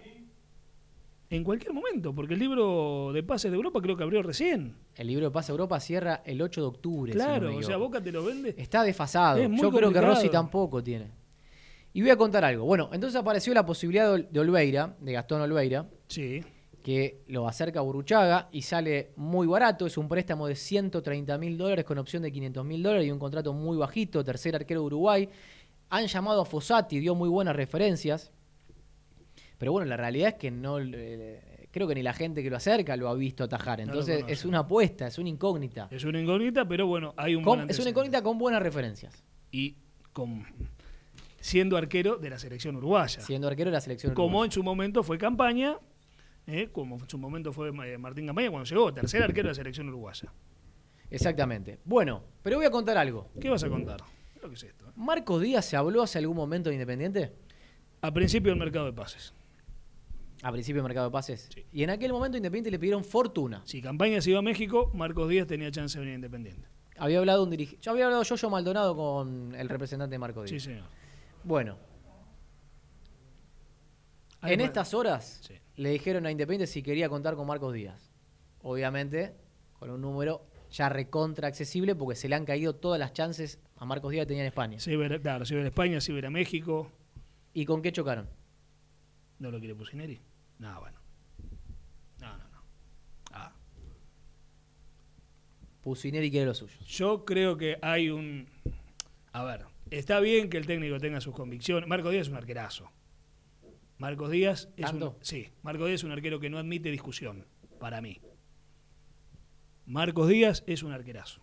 [1.28, 4.76] en cualquier momento, porque el libro de pases de Europa creo que abrió recién.
[4.96, 7.12] El libro de Pase a Europa cierra el 8 de octubre.
[7.12, 7.76] si no Claro, o sea.
[7.76, 8.54] Boca te lo vende.
[8.56, 9.38] Está desfasado.
[9.38, 10.00] Es Yo creo que.
[10.00, 11.19] Rossi tampoco tiene.
[11.92, 12.64] Y voy a contar algo.
[12.64, 16.42] Bueno, entonces apareció la posibilidad de, Olveira, de Gastón Olveira, Sí.
[16.84, 19.86] que lo acerca a Buruchaga y sale muy barato.
[19.86, 23.18] Es un préstamo de 130 mil dólares con opción de 500 mil dólares y un
[23.18, 24.22] contrato muy bajito.
[24.24, 25.28] Tercer arquero de Uruguay.
[25.90, 28.30] Han llamado a Fossati, dio muy buenas referencias.
[29.58, 30.78] Pero bueno, la realidad es que no.
[30.80, 33.80] eh, creo que ni la gente que lo acerca lo ha visto atajar.
[33.80, 35.88] Entonces es una apuesta, es una incógnita.
[35.90, 39.22] Es una incógnita, pero bueno, hay un Con- buen es una incógnita con buenas referencias.
[39.50, 39.74] Y
[40.12, 40.44] con
[41.40, 43.20] siendo arquero de la selección uruguaya.
[43.20, 44.46] Siendo arquero de la selección como uruguaya.
[44.46, 45.78] en su momento fue campaña,
[46.46, 49.54] eh, como en su momento fue eh, Martín Campaña cuando llegó, tercer arquero de la
[49.54, 50.32] selección uruguaya.
[51.10, 51.78] Exactamente.
[51.84, 53.28] Bueno, pero voy a contar algo.
[53.40, 54.00] ¿Qué vas a contar?
[54.42, 54.88] Lo que es esto.
[54.88, 54.92] eh.
[54.96, 57.32] ¿Marcos Díaz se habló hace algún momento de Independiente?
[58.00, 59.34] A principio del mercado de pases.
[60.42, 61.50] A principio del mercado de pases.
[61.72, 63.60] Y en aquel momento Independiente le pidieron fortuna.
[63.64, 66.66] Si Campaña se iba a México, Marcos Díaz tenía chance de venir a independiente.
[66.96, 67.82] Había hablado un dirigente.
[67.82, 70.50] Yo había hablado Yoyo Maldonado con el representante de Marco Díaz.
[70.50, 70.84] Sí, señor.
[71.42, 71.78] Bueno,
[74.42, 75.54] en estas horas Sí.
[75.76, 78.12] le dijeron a Independiente si quería contar con Marcos Díaz.
[78.62, 79.34] Obviamente,
[79.78, 83.84] con un número ya recontra accesible porque se le han caído todas las chances a
[83.84, 84.78] Marcos Díaz que tenía en España.
[84.78, 86.90] Se iba, a- claro, se iba a España, se iba a México.
[87.52, 88.28] ¿Y con qué chocaron?
[89.38, 90.20] ¿No lo quiere Pusineri?
[90.58, 90.98] No, bueno.
[92.20, 92.62] No, no, no.
[93.32, 93.52] Ah.
[95.80, 96.78] Pusineri quiere lo suyo.
[96.86, 98.46] Yo creo que hay un.
[99.32, 101.88] A ver, está bien que el técnico tenga sus convicciones.
[101.88, 102.90] Marcos Díaz es un arquerazo.
[103.98, 105.14] Marcos Díaz es un.
[105.20, 107.46] Sí, Marcos Díaz es un arquero que no admite discusión,
[107.78, 108.20] para mí.
[109.86, 111.40] Marcos Díaz es un arquerazo.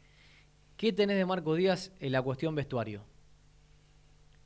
[0.77, 3.03] ¿Qué tenés de Marcos Díaz en la cuestión vestuario?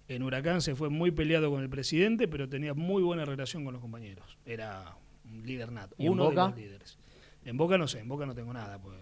[0.07, 3.73] En Huracán se fue muy peleado con el presidente, pero tenía muy buena relación con
[3.73, 4.37] los compañeros.
[4.45, 5.95] Era un líder nato.
[5.97, 6.43] ¿Y en uno Boca?
[6.45, 6.99] de los líderes.
[7.45, 8.97] En Boca no sé, en Boca no tengo nada, pues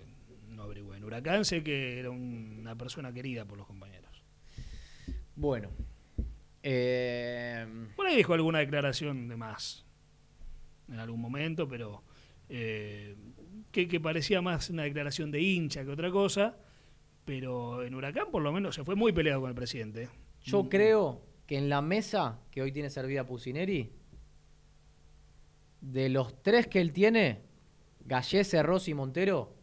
[0.50, 0.98] no averigüé.
[0.98, 3.99] En Huracán sé que era un- una persona querida por los compañeros.
[5.40, 5.70] Bueno.
[6.62, 9.86] Eh, Por ahí dijo alguna declaración de más
[10.90, 12.04] en algún momento, pero
[12.50, 13.16] eh,
[13.72, 16.58] que, que parecía más una declaración de hincha que otra cosa.
[17.24, 20.10] Pero en Huracán por lo menos se fue muy peleado con el presidente.
[20.44, 23.94] yo creo que en la mesa que hoy tiene servida Pusineri,
[25.80, 27.44] de los tres que él tiene,
[28.06, 29.56] Gallese, Rossi y Montero,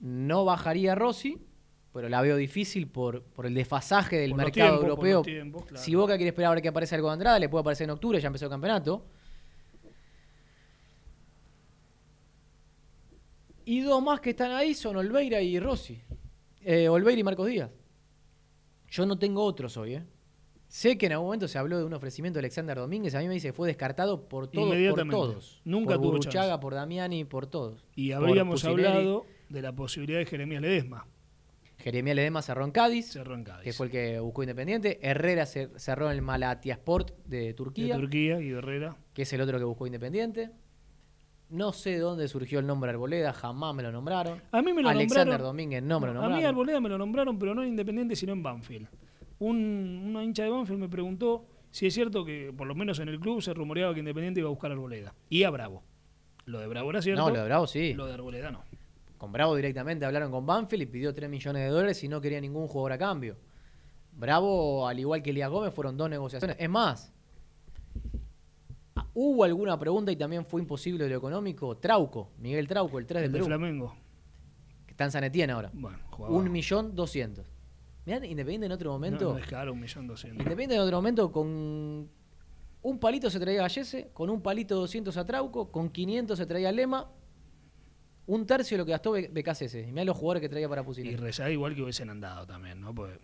[0.00, 1.38] no bajaría Rossi,
[1.92, 5.18] pero la veo difícil por, por el desfasaje del Por mercado europeo.
[5.18, 5.84] los tiempos, claro.
[5.84, 7.90] Si Boca quiere esperar a ver que aparece algo de Andrada, le puede aparecer en
[7.90, 9.04] octubre, ya empezó el campeonato.
[13.64, 16.00] Y dos más que están ahí son Olveira y Rossi.
[16.62, 17.70] Eh, Olveira y Marcos Díaz.
[18.88, 20.04] Yo no tengo otros hoy, ¿eh?
[20.66, 23.14] Sé que en algún momento se habló de un ofrecimiento de Alexander Domínguez.
[23.14, 24.68] A mí me dice que fue descartado por todos.
[24.68, 25.14] Por Inmediatamente.
[25.14, 25.60] todos.
[25.64, 26.58] Nunca por tuvo chance.
[26.58, 27.84] por Damiani, por todos.
[27.94, 31.06] Y habríamos hablado de la posibilidad de Jeremías Ledesma.
[31.82, 33.64] Jeremías Ledema cerró en Cádiz, Cerró en Cádiz.
[33.64, 34.98] que fue el que buscó Independiente.
[35.02, 38.96] Herrera cer- cerró en el Malatya Sport de de Turquía, Turquía y de Herrera.
[39.14, 40.50] que es el otro que buscó Independiente.
[41.50, 44.40] No sé de dónde surgió el nombre Arboleda, jamás me lo nombraron.
[44.52, 45.46] A mí me lo Alexander nombraron.
[45.48, 46.38] Domínguez no me lo a nombraron.
[46.38, 48.88] mí Arboleda me lo nombraron, pero no en Independiente, sino en Banfield.
[49.38, 53.08] Un, una hincha de Banfield me preguntó si es cierto que, por lo menos en
[53.08, 55.14] el club, se rumoreaba que Independiente iba a buscar a Arboleda.
[55.28, 55.82] Y a Bravo.
[56.46, 57.22] Lo de Bravo era cierto.
[57.22, 57.92] No, lo de Bravo sí.
[57.94, 58.64] Lo de Arboleda no.
[59.22, 62.40] Con Bravo directamente hablaron con Banfield y pidió 3 millones de dólares y no quería
[62.40, 63.36] ningún jugador a cambio.
[64.10, 66.56] Bravo, al igual que Elías Gómez, fueron dos negociaciones.
[66.58, 67.12] Es más,
[69.14, 71.76] hubo alguna pregunta y también fue imposible lo económico.
[71.76, 73.94] Trauco, Miguel Trauco, el 3 El del de Perú, Flamengo.
[74.86, 75.70] que está en San Etienne ahora.
[75.72, 76.34] Bueno, jugaba.
[76.34, 77.46] Un millón doscientos.
[78.04, 79.32] Mirá, Independiente en otro No, momento.
[79.34, 80.40] no es caro, un millón doscientos.
[80.40, 81.46] Independiente en otro momento con
[82.82, 86.44] un palito se traía a Gallese, con un palito 200 a Trauco, con 500 se
[86.44, 87.08] traía a Lema,
[88.34, 89.74] un tercio de lo que gastó BKCS.
[89.74, 91.16] Y mirá los jugadores que traía para Y Pusineri.
[91.16, 92.94] rezar igual que hubiesen andado también, ¿no?
[92.94, 93.18] Porque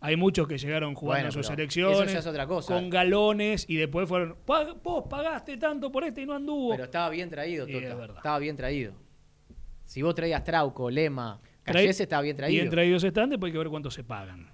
[0.00, 2.10] hay muchos que llegaron jugando Bueno, en sus selecciones.
[2.10, 2.74] eso es otra cosa.
[2.74, 4.36] Con galones y después fueron.
[4.44, 6.70] "Pa- Vos pagaste tanto por este y no anduvo.
[6.72, 8.04] Pero estaba bien traído, Y Tota.
[8.04, 8.10] es.
[8.16, 8.92] Estaba bien traído.
[9.84, 12.60] Si vos traías Trauco, Lema, Gallese, estaba bien traído.
[12.62, 14.50] Bien traídos están, después hay que ver cuánto se pagan.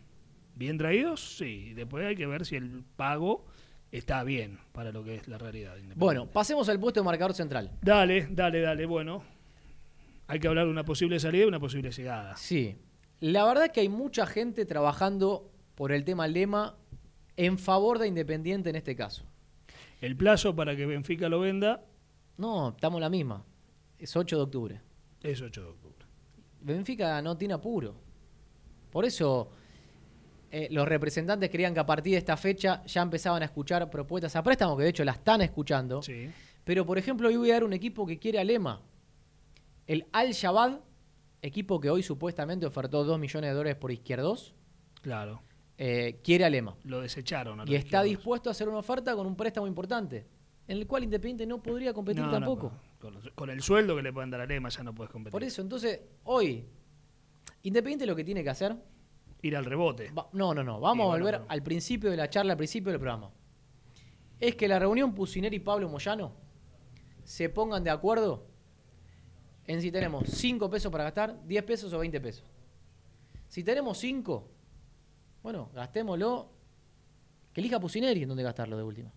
[0.55, 1.73] Bien traídos, sí.
[1.75, 3.47] Después hay que ver si el pago
[3.91, 5.77] está bien para lo que es la realidad.
[5.97, 7.71] Bueno, pasemos al puesto de marcador central.
[7.83, 8.87] Dale, dale, dale.
[8.87, 9.25] Bueno,
[10.31, 12.37] hay que hablar de una posible salida y una posible llegada.
[12.37, 12.77] Sí.
[13.21, 16.77] La verdad que hay mucha gente trabajando por el tema lema
[17.37, 19.25] en favor de Independiente en este caso.
[20.01, 21.85] El plazo para que Benfica lo venda
[22.37, 23.45] No, estamos en la misma.
[23.99, 24.81] Es 8 de octubre.
[25.23, 26.07] es 8 de octubre.
[26.63, 27.95] Benfica no tiene apuro.
[28.91, 29.51] Por eso
[30.51, 34.37] eh, los representantes creían que a partir de esta fecha ya empezaban a escuchar propuestas
[34.37, 36.03] a préstamo, que de hecho la están escuchando.
[36.03, 36.31] Sí.
[36.65, 38.81] Pero, por ejemplo, hoy voy a dar un equipo que quiere a Lema.
[39.91, 40.83] El Al-Shabaab,
[41.43, 44.55] equipo que hoy supuestamente ofertó 2 millones de dólares por izquierdos,
[45.03, 45.43] Claro.
[45.79, 46.77] eh, quiere a Lema.
[46.85, 47.59] Lo desecharon.
[47.59, 50.29] a Y está dispuesto a hacer una oferta con un préstamo importante,
[50.69, 52.73] en el cual Independiente no podría competir No, no, tampoco.
[53.01, 55.33] con, con el sueldo que le pueden dar a Lema ya no puedes competir.
[55.33, 56.65] Por eso, entonces, hoy,
[57.65, 58.77] Independiente lo que tiene que hacer
[59.43, 60.13] Ir al rebote.
[60.13, 60.79] Va- no, no, no.
[60.79, 63.31] Vamos Sí, a volver al principio de la charla, al principio del programa.
[64.39, 66.33] Es que la reunión Pusineri y Pablo Moyano
[67.25, 68.47] se pongan de acuerdo
[69.67, 72.45] en si tenemos 5 pesos para gastar, 10 pesos o 20 pesos.
[73.49, 74.49] Si tenemos 5,
[75.43, 76.51] bueno, gastémoslo.
[77.53, 79.13] Que elija Pusineri en dónde gastarlo de última.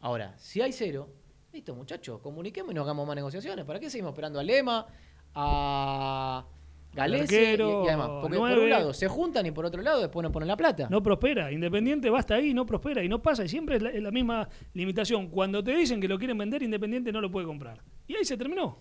[0.00, 1.08] Ahora, si hay cero,
[1.52, 3.64] listo, muchachos, comuniquemos y no hagamos más negociaciones.
[3.64, 4.86] ¿Para qué seguimos esperando a Lema,
[5.34, 6.44] a
[6.92, 8.10] Galese y, y además?
[8.22, 10.88] Porque por un lado se juntan y por otro lado después no ponen la plata.
[10.90, 11.52] No prospera.
[11.52, 13.02] Independiente va hasta ahí, no prospera.
[13.02, 13.44] Y no pasa.
[13.44, 15.28] Y siempre es la, es la misma limitación.
[15.28, 17.82] Cuando te dicen que lo quieren vender, Independiente no lo puede comprar.
[18.06, 18.78] Y ahí se terminó.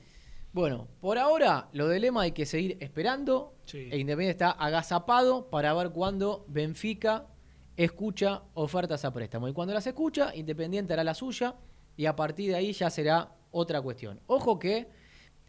[0.52, 3.56] Bueno, por ahora lo de Lema hay que seguir esperando.
[3.66, 3.90] Sí.
[3.92, 7.28] E Independiente está agazapado para ver cuándo Benfica
[7.76, 9.48] escucha ofertas a préstamo.
[9.48, 11.56] Y cuando las escucha, Independiente hará la suya
[11.98, 14.20] y a partir de ahí ya será otra cuestión.
[14.28, 14.88] Ojo que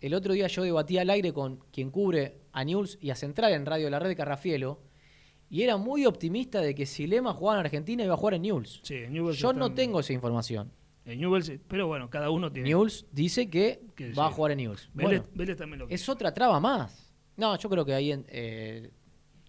[0.01, 3.53] el otro día yo debatí al aire con quien cubre a News y a Central
[3.53, 4.81] en Radio La Red de Carrafielo
[5.51, 8.43] y era muy optimista de que si Lema jugaba en Argentina iba a jugar en
[8.43, 8.81] News.
[8.83, 10.73] Sí, Newell's Yo no tengo esa información.
[11.07, 12.69] En Newell's, pero bueno, cada uno tiene.
[12.71, 14.89] News dice que Que va a jugar en News.
[14.95, 17.13] Vélez, Bueno, Vélez también lo es otra traba más.
[17.37, 18.91] No, yo creo que ahí, en, eh,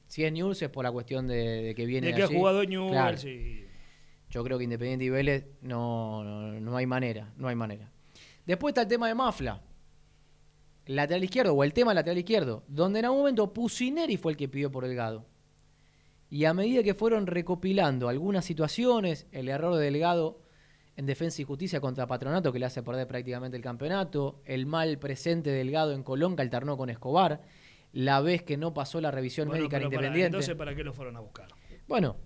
[0.07, 2.61] si es News es por la cuestión de, de que viene De que ha jugado
[2.63, 3.29] en Newell's Claro.
[3.29, 3.65] y-
[4.29, 7.89] Yo creo que Independiente y Vélez no, no, no hay manera, no hay manera.
[8.45, 9.61] Después está el tema de Mafla.
[10.87, 14.47] Lateral izquierdo, o el tema lateral izquierdo, donde en algún momento Pusineri fue el que
[14.49, 15.25] pidió por Delgado.
[16.29, 20.41] Y a medida que fueron recopilando algunas situaciones, el error de Delgado
[20.97, 24.97] en Defensa y Justicia contra Patronato, que le hace perder prácticamente el campeonato, el mal
[24.97, 27.41] presente de Delgado en Colón, que alternó con Escobar,
[27.91, 30.25] la vez que no pasó la revisión Bueno, médica para- Independiente.
[30.27, 31.47] entonces, ¿para qué lo fueron a buscar?
[31.88, 32.17] Bueno,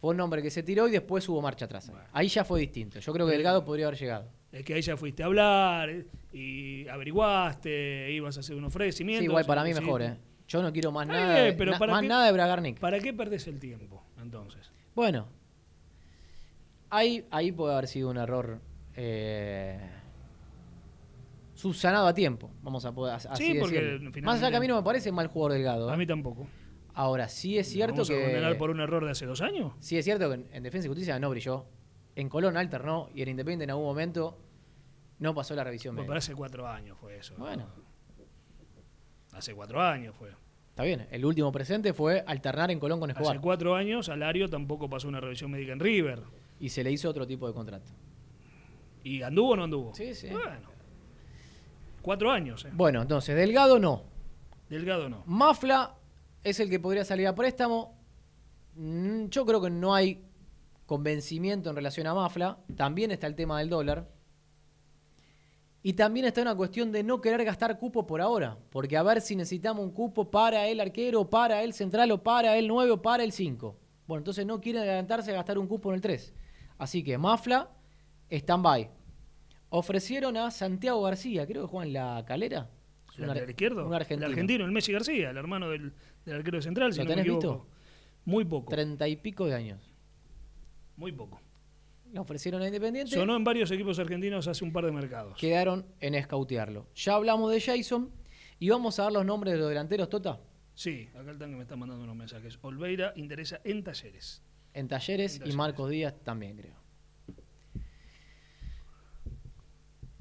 [0.00, 1.90] fue un nombre que se tiró y después hubo marcha atrás.
[2.12, 2.98] Ahí ya fue distinto.
[3.00, 4.28] Yo creo que Delgado podría haber llegado.
[4.52, 9.20] Es que ahí ya fuiste a hablar eh, y averiguaste, ibas a hacer un ofrecimiento.
[9.20, 10.02] Sí, igual para mí mejor.
[10.02, 10.16] ¿eh?
[10.48, 12.78] Yo no quiero más nada, de, pero na- ¿para más qué- nada de Bragarnik.
[12.78, 14.70] ¿Para qué perdés el tiempo, entonces?
[14.94, 15.28] Bueno,
[16.90, 18.60] ahí, ahí puede haber sido un error
[18.94, 19.78] eh,
[21.54, 22.50] subsanado a tiempo.
[22.62, 24.10] Vamos a poder así Sí, porque decirlo.
[24.22, 25.90] Más allá que a mí no me parece mal jugador Delgado.
[25.90, 25.96] A ¿eh?
[25.96, 26.46] mí tampoco.
[26.94, 28.22] Ahora, sí es cierto ¿Vamos a que.
[28.22, 29.72] condenar por un error de hace dos años?
[29.80, 31.66] Sí es cierto que en, en Defensa y Justicia no brilló.
[32.14, 34.38] En Colón alternó y en Independiente en algún momento
[35.18, 36.18] no pasó la revisión Bueno, médica.
[36.18, 37.34] hace cuatro años fue eso.
[37.36, 37.66] Bueno,
[39.32, 40.30] Hace cuatro años fue.
[40.70, 41.06] está bien.
[41.10, 43.32] El último presente fue alternar en Colón con Escobar.
[43.36, 46.22] Hace cuatro años Alario tampoco pasó una revisión médica en River.
[46.58, 47.90] Y se le hizo otro tipo de contrato.
[49.04, 49.94] ¿Y anduvo o no anduvo?
[49.94, 50.28] Sí, sí.
[50.28, 50.70] Bueno.
[52.02, 52.70] Cuatro años, ¿eh?
[52.72, 54.04] Bueno, entonces, Delgado no.
[54.68, 55.22] Delgado no.
[55.26, 55.96] Mafla
[56.42, 57.98] es el que podría salir a préstamo.
[58.74, 60.24] Mm, Yo creo que no hay
[60.86, 62.58] convencimiento en relación a Mafla.
[62.76, 64.08] También está el tema del dólar.
[65.82, 68.58] Y también está una cuestión de no querer gastar cupo por ahora.
[68.70, 72.56] Porque a ver si necesitamos un cupo para el arquero, para el central, o para
[72.56, 73.76] el 9 o para el 5.
[74.06, 76.34] Bueno, entonces no quieren adelantarse a gastar un cupo en el 3.
[76.78, 77.70] Así que Mafla,
[78.30, 78.90] stand-by.
[79.70, 82.70] Ofrecieron a Santiago García, creo que juega en la calera.
[83.16, 83.86] ¿El un ar- lateral izquierdo?
[83.86, 84.26] Un argentino.
[84.26, 85.92] El argentino, el Messi García, el hermano del,
[86.24, 87.66] del arquero central, si ¿Lo no tenés visto?
[88.24, 88.70] Muy poco.
[88.70, 89.90] Treinta y pico de años.
[90.96, 91.40] Muy poco.
[92.12, 93.14] Le ofrecieron a Independiente.
[93.14, 95.38] Sonó en varios equipos argentinos hace un par de mercados.
[95.38, 96.86] Quedaron en escautearlo.
[96.94, 98.10] Ya hablamos de Jason
[98.58, 100.40] y vamos a dar los nombres de los delanteros, Tota.
[100.74, 102.58] Sí, acá el tanque me está mandando unos mensajes.
[102.62, 104.42] Olveira interesa en talleres.
[104.76, 105.52] En Talleres y.
[105.52, 106.74] Marcos Díaz también, creo.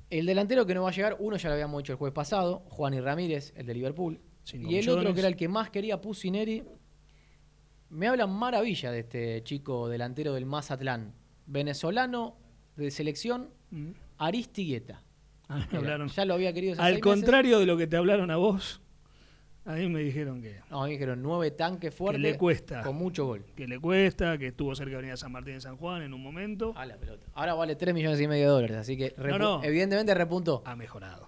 [0.10, 2.60] El delantero que no va a llegar, uno ya lo habíamos dicho el jueves pasado,
[2.70, 4.22] Juan y Ramírez, el de Liverpool.
[4.44, 6.64] Cinco y el otro que era el que más quería, Pusineri.
[7.90, 11.14] Me hablan maravilla de este chico delantero del Mazatlán.
[11.48, 12.38] Venezolano
[12.76, 13.92] de selección, Mm.
[14.20, 15.02] Aristigueta.
[15.50, 16.08] A mí me Mira, hablaron.
[16.10, 17.04] Ya lo había querido hace Al meses.
[17.04, 18.82] contrario de lo que te hablaron a vos,
[19.66, 22.22] a mí me dijeron que, No, a mí me dijeron nueve tanques fuertes.
[22.22, 22.84] le cuesta.
[22.84, 23.44] Con mucho gol.
[23.56, 26.22] que le cuesta, que estuvo cerca de Avenida San Martín de San Juan en un
[26.22, 26.74] momento.
[26.76, 27.26] A la pelota.
[27.34, 29.64] Ahora vale 3 millones y medio de dólares, así que no.
[29.64, 30.62] evidentemente repuntó.
[30.66, 31.28] Ha mejorado.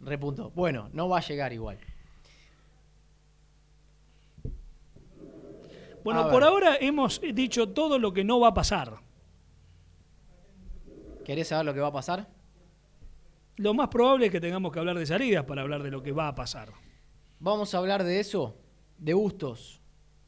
[0.00, 0.50] Repuntó.
[0.50, 1.78] Bueno, no va a llegar igual.
[6.02, 8.96] Bueno, por ahora hemos dicho todo lo que no va a pasar.
[11.24, 12.28] ¿Querés saber lo que va a pasar?
[13.56, 16.10] Lo más probable es que tengamos que hablar de salidas para hablar de lo que
[16.10, 16.72] va a pasar.
[17.42, 18.54] Vamos a hablar de eso,
[18.98, 19.80] de Bustos,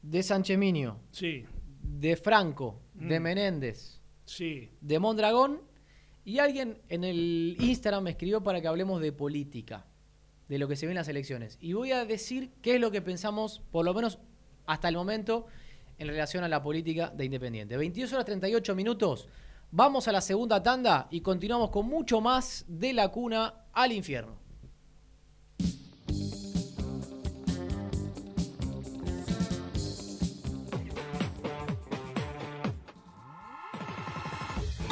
[0.02, 1.44] de Sancheminio, sí.
[1.80, 3.22] de Franco, de mm.
[3.22, 4.68] Menéndez, sí.
[4.80, 5.60] de Mondragón
[6.24, 9.86] y alguien en el Instagram me escribió para que hablemos de política,
[10.48, 11.56] de lo que se ve en las elecciones.
[11.60, 14.18] Y voy a decir qué es lo que pensamos, por lo menos
[14.66, 15.46] hasta el momento,
[15.98, 17.76] en relación a la política de Independiente.
[17.76, 19.28] 22 horas 38 minutos.
[19.70, 24.43] Vamos a la segunda tanda y continuamos con mucho más de la cuna al infierno.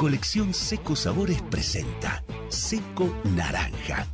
[0.03, 4.05] Colección Seco Sabores presenta Seco Naranja.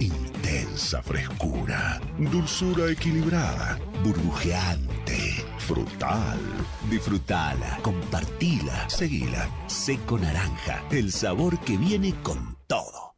[0.00, 6.40] Intensa frescura, dulzura equilibrada, burbujeante, frutal.
[6.88, 9.46] Disfrutala, compartila, seguila.
[9.66, 13.13] Seco Naranja, el sabor que viene con todo.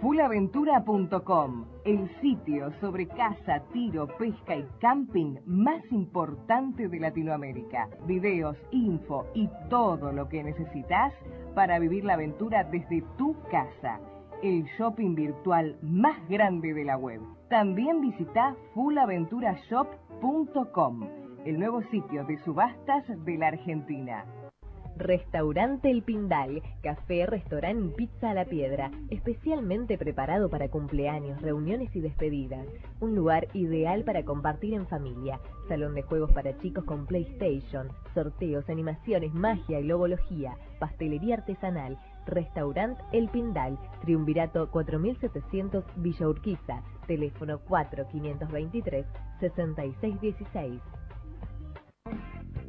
[0.00, 7.88] Fulaventura.com, el sitio sobre caza, tiro, pesca y camping más importante de Latinoamérica.
[8.06, 11.12] Videos, info y todo lo que necesitas
[11.56, 13.98] para vivir la aventura desde tu casa.
[14.40, 17.20] El shopping virtual más grande de la web.
[17.50, 21.08] También visita fullaventurashop.com,
[21.44, 24.24] el nuevo sitio de subastas de la Argentina.
[24.98, 31.94] Restaurante El Pindal, café, restaurante y pizza a la piedra, especialmente preparado para cumpleaños, reuniones
[31.94, 32.66] y despedidas.
[32.98, 35.38] Un lugar ideal para compartir en familia.
[35.68, 41.96] Salón de juegos para chicos con PlayStation, sorteos, animaciones, magia y logología, pastelería artesanal.
[42.26, 49.06] Restaurante El Pindal, Triunvirato 4700 Villa Urquiza, teléfono 4523
[49.38, 50.82] 6616.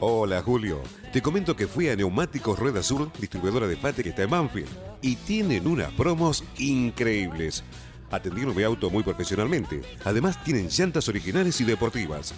[0.00, 0.80] Hola Julio,
[1.12, 4.70] te comento que fui a Neumáticos Rueda Sur, distribuidora de Fate que está en Banfield,
[5.02, 7.62] y tienen unas promos increíbles.
[8.10, 9.82] Atendieron mi auto muy profesionalmente.
[10.04, 12.34] Además, tienen llantas originales y deportivas.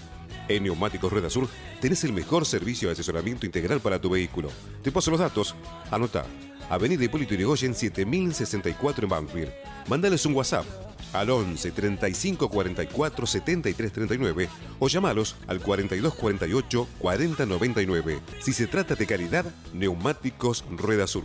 [0.49, 1.49] En Neumáticos Rueda Sur
[1.81, 4.49] tenés el mejor servicio de asesoramiento integral para tu vehículo.
[4.83, 5.55] Te paso los datos.
[5.91, 6.25] Anota.
[6.69, 9.53] Avenida Hipólito Yrigoyen 7064 en Banfield.
[9.89, 10.67] Mándales un WhatsApp
[11.13, 14.49] al 11 35 44 73 39
[14.79, 18.21] o llamalos al 42 48 40 99.
[18.41, 21.25] Si se trata de calidad, Neumáticos Rueda Sur.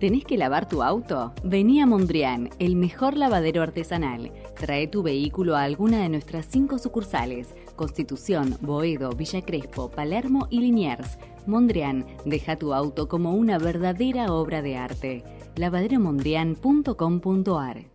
[0.00, 1.32] ¿Tenés que lavar tu auto?
[1.44, 4.32] Vení a Mondrian, el mejor lavadero artesanal.
[4.58, 10.60] Trae tu vehículo a alguna de nuestras cinco sucursales: Constitución, Boedo, Villa Crespo, Palermo y
[10.60, 11.18] Liniers.
[11.46, 15.22] Mondrian, deja tu auto como una verdadera obra de arte.
[15.56, 17.93] lavaderomondrian.com.ar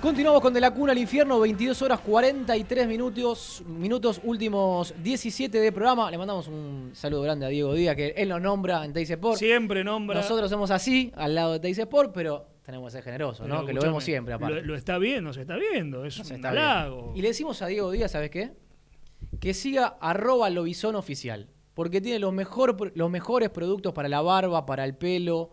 [0.00, 5.72] Continuamos con De la Cuna al Infierno, 22 horas 43 minutos, minutos últimos 17 de
[5.72, 6.10] programa.
[6.10, 9.36] Le mandamos un saludo grande a Diego Díaz, que él nos nombra en Teis Sport.
[9.38, 10.18] Siempre nombra.
[10.18, 13.66] Nosotros somos así, al lado de Teis Sport, pero tenemos que ser generosos, ¿no?
[13.66, 14.62] Que lo vemos siempre, aparte.
[14.62, 16.06] Lo, lo está viendo, se está viendo.
[16.06, 17.12] Es No se un halago.
[17.14, 18.52] Y le decimos a Diego Díaz, ¿sabes qué?
[19.38, 21.50] Que siga arroba lobizón oficial.
[21.74, 25.52] Porque tiene los, mejor, los mejores productos para la barba, para el pelo,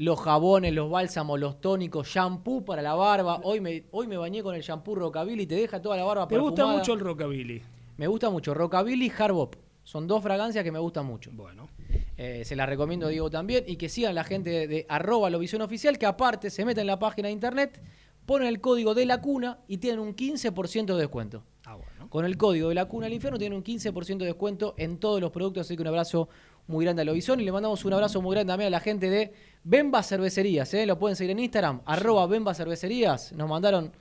[0.00, 3.38] los jabones, los bálsamos, los tónicos, shampoo para la barba.
[3.44, 6.38] Hoy me, hoy me bañé con el shampoo Rockabilly, te deja toda la barba ¿Te
[6.38, 7.62] gusta mucho el rockabilly?
[7.98, 8.54] Me gusta mucho.
[8.54, 9.56] Rockabilly y Harbop.
[9.84, 11.30] Son dos fragancias que me gustan mucho.
[11.34, 11.68] Bueno.
[12.16, 13.64] Eh, se las recomiendo a Diego también.
[13.66, 16.86] Y que sigan la gente de, de arroba Lobizón Oficial, que aparte se meten en
[16.86, 17.78] la página de internet,
[18.24, 21.42] ponen el código de la cuna y tienen un 15% de descuento.
[21.66, 22.08] Ah, bueno.
[22.08, 25.20] Con el código de la cuna al infierno tienen un 15% de descuento en todos
[25.20, 25.66] los productos.
[25.66, 26.30] Así que un abrazo
[26.70, 27.40] muy grande a Lobizón.
[27.40, 29.32] Y le mandamos un abrazo muy grande también a la gente de
[29.64, 30.72] Bemba Cervecerías.
[30.74, 30.86] ¿eh?
[30.86, 33.32] Lo pueden seguir en Instagram, arroba Bemba Cervecerías.
[33.32, 33.92] Nos mandaron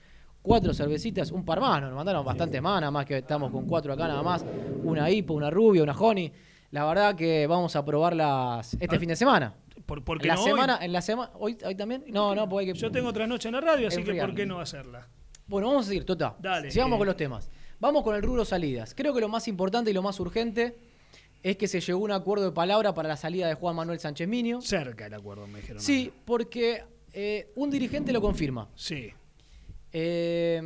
[0.41, 3.91] cuatro cervecitas, un par más, nos mandaron bastante más, nada más que estamos con cuatro
[3.93, 4.45] acá nada más.
[4.83, 6.31] Una IPA, una rubia, una honey.
[6.71, 9.53] La verdad que vamos a probarlas este Ah, fin de semana.
[9.85, 10.49] ¿Por, por En qué la no hoy?
[10.51, 13.25] semana, en la semana, hoy, hoy también, no, no, porque hay que Yo tengo otra
[13.25, 14.21] noche en la radio, así que.
[14.21, 15.07] ¿por qué no hacerla?
[15.47, 16.35] Bueno, vamos a seguir, Tota.
[16.39, 16.99] Dale, Sigamos eh.
[16.99, 17.49] con los temas.
[17.79, 18.93] Vamos con el rubro salidas.
[18.93, 20.77] Creo que lo más importante y lo más urgente
[21.43, 23.99] es que se llegó a un acuerdo de palabra para la salida de Juan Manuel
[23.99, 24.61] Sánchez Minio.
[24.61, 25.81] Cerca el acuerdo, me dijeron.
[25.81, 26.83] Sí, porque
[27.13, 28.69] eh, un dirigente lo confirma.
[28.75, 29.09] Sí.
[29.91, 30.59] Eh,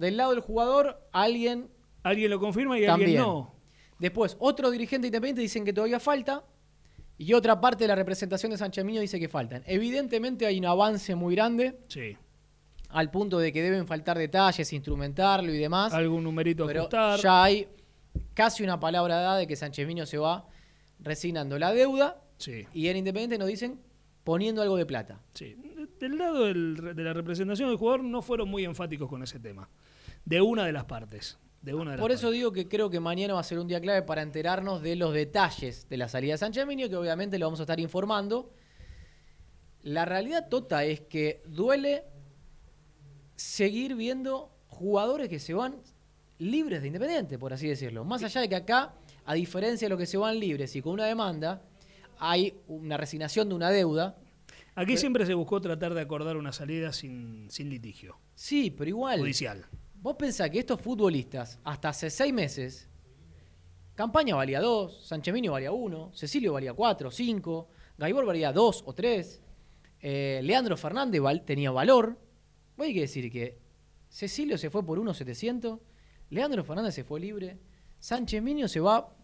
[0.00, 1.68] del lado del jugador, alguien
[2.02, 3.10] Alguien lo confirma y también.
[3.10, 3.54] alguien no.
[3.98, 6.44] Después, otro dirigente independiente dicen que todavía falta.
[7.20, 9.62] Y otra parte de la representación de Sánchez Minio dice que faltan.
[9.66, 12.16] Evidentemente hay un avance muy grande Sí.
[12.90, 15.92] al punto de que deben faltar detalles, instrumentarlo y demás.
[15.92, 17.18] Algún numerito Pero ajustar.
[17.18, 17.66] ya hay
[18.34, 20.46] casi una palabra dada de que Sánchez Miño se va
[21.00, 22.66] resignando la deuda Sí.
[22.72, 23.80] y en Independiente nos dicen
[24.24, 25.20] poniendo algo de plata.
[25.34, 25.56] Sí.
[25.98, 29.68] Del lado del- de la representación del jugador no fueron muy enfáticos con ese tema.
[30.24, 31.38] De una de las partes.
[31.62, 32.36] De una de las Por eso partes.
[32.38, 35.12] digo que creo que mañana va a ser un día clave para enterarnos de los
[35.14, 38.52] detalles de la salida de Sánchez Miño, que obviamente lo vamos a estar informando.
[39.82, 42.04] La realidad tota es que duele
[43.36, 45.76] seguir viendo jugadores que se van
[46.38, 48.04] libres de Independiente, por así decirlo.
[48.04, 50.92] Más allá de que acá, a diferencia de lo que se van libres y con
[50.94, 51.62] una demanda,
[52.18, 54.16] hay una resignación de una deuda.
[54.74, 59.18] Aquí siempre se buscó tratar de acordar una salida sin, sin litigio Sí, pero igual.
[59.18, 59.64] judicial.
[60.00, 62.88] Vos pensás que estos futbolistas, hasta hace seis meses,
[63.96, 69.40] Campaña valía dos, Sancheminio valía uno, Cecilio valía cuatro, cinco, Gaibor valía dos o tres,
[70.00, 72.16] eh, Leandro Fernández val- tenía valor.
[72.76, 73.58] Voy hay que decir que
[74.08, 75.80] Cecilio se fue por 1.700,
[76.30, 77.58] Leandro Fernández se fue libre,
[77.98, 79.14] Sánchez Minio se va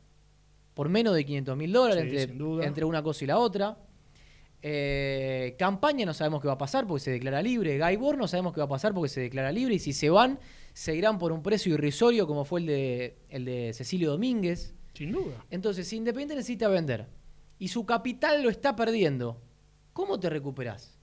[0.74, 3.78] por menos de 500 mil dólares Sí, entre una cosa y la otra.
[4.66, 7.78] Eh, campaña no sabemos qué va a pasar porque se declara libre.
[7.78, 9.74] Gaibor no sabemos qué va a pasar porque se declara libre.
[9.74, 10.38] Y si se van,
[10.72, 14.74] se irán por un precio irrisorio como fue el de, el de Cecilio Domínguez.
[14.94, 15.44] Sin duda.
[15.50, 17.06] Entonces, si Independiente necesita vender
[17.58, 19.40] y su capital lo está perdiendo,
[19.92, 20.98] ¿cómo te recuperás?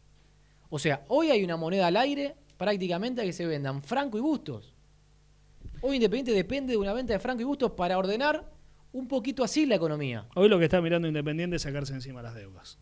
[0.70, 4.22] O sea, hoy hay una moneda al aire prácticamente a que se vendan Franco y
[4.22, 4.71] Bustos.
[5.82, 8.50] Hoy Independiente depende de una venta de Franco y Bustos para ordenar
[8.92, 10.28] un poquito así la economía.
[10.36, 12.78] Hoy lo que está mirando Independiente es sacarse encima las deudas.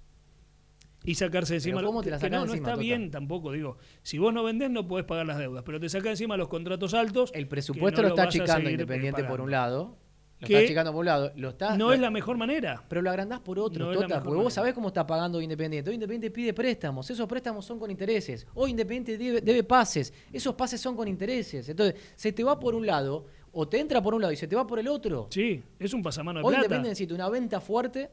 [1.06, 2.82] Y sacarse encima Pero ¿cómo te las que no, no está Tota?
[2.82, 3.78] bien tampoco, digo.
[4.04, 6.94] Si vos no vendés no podés pagar las deudas, pero te saca encima los contratos
[6.94, 7.32] altos.
[7.34, 9.98] El presupuesto no lo está achicando Independiente por un lado.
[10.40, 11.32] Lo Que está achicando por un lado.
[11.36, 12.82] Lo está, No lo- es la mejor manera.
[12.88, 15.90] Pero lo agrandás por otro, No Tota, porque vos sabés cómo está pagando Independiente.
[15.90, 18.48] Hoy Independiente pide préstamos, esos préstamos son con intereses.
[18.54, 21.68] Hoy Independiente debe, debe pases, esos pases son con intereses.
[21.68, 24.48] Entonces, se te va por un lado, o te entra por un lado y se
[24.48, 25.28] te va por el otro.
[25.30, 26.66] Sí, es un pasamano de Hoy plata.
[26.66, 28.10] Independiente necesita una venta fuerte,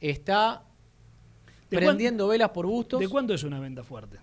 [0.00, 0.64] está
[1.70, 3.00] ¿De prendiendo velas por bustos.
[3.00, 4.18] ¿De cuánto es una venta fuerte?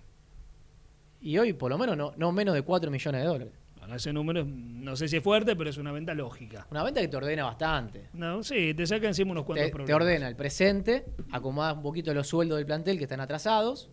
[1.20, 3.52] Y hoy, por lo menos, no, no menos de 4 millones de dólares.
[3.82, 6.68] Bueno, ese número, no sé si es fuerte, pero es una venta lógica.
[6.70, 8.10] Una venta que te ordena bastante.
[8.12, 9.86] No, sí, te saca encima unos cuantos Te, problemas.
[9.88, 13.90] te ordena el presente, acomodas un poquito los sueldos del plantel que están atrasados,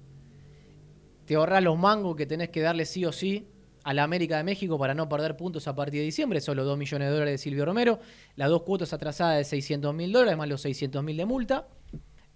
[1.26, 3.48] te ahorras los mangos que tenés que darle sí o sí
[3.84, 6.78] a la América de México para no perder puntos a partir de diciembre, solo 2
[6.78, 8.00] millones de dólares de Silvio Romero,
[8.36, 11.68] las dos cuotas atrasadas de 600 mil dólares, más los 600 mil de multa,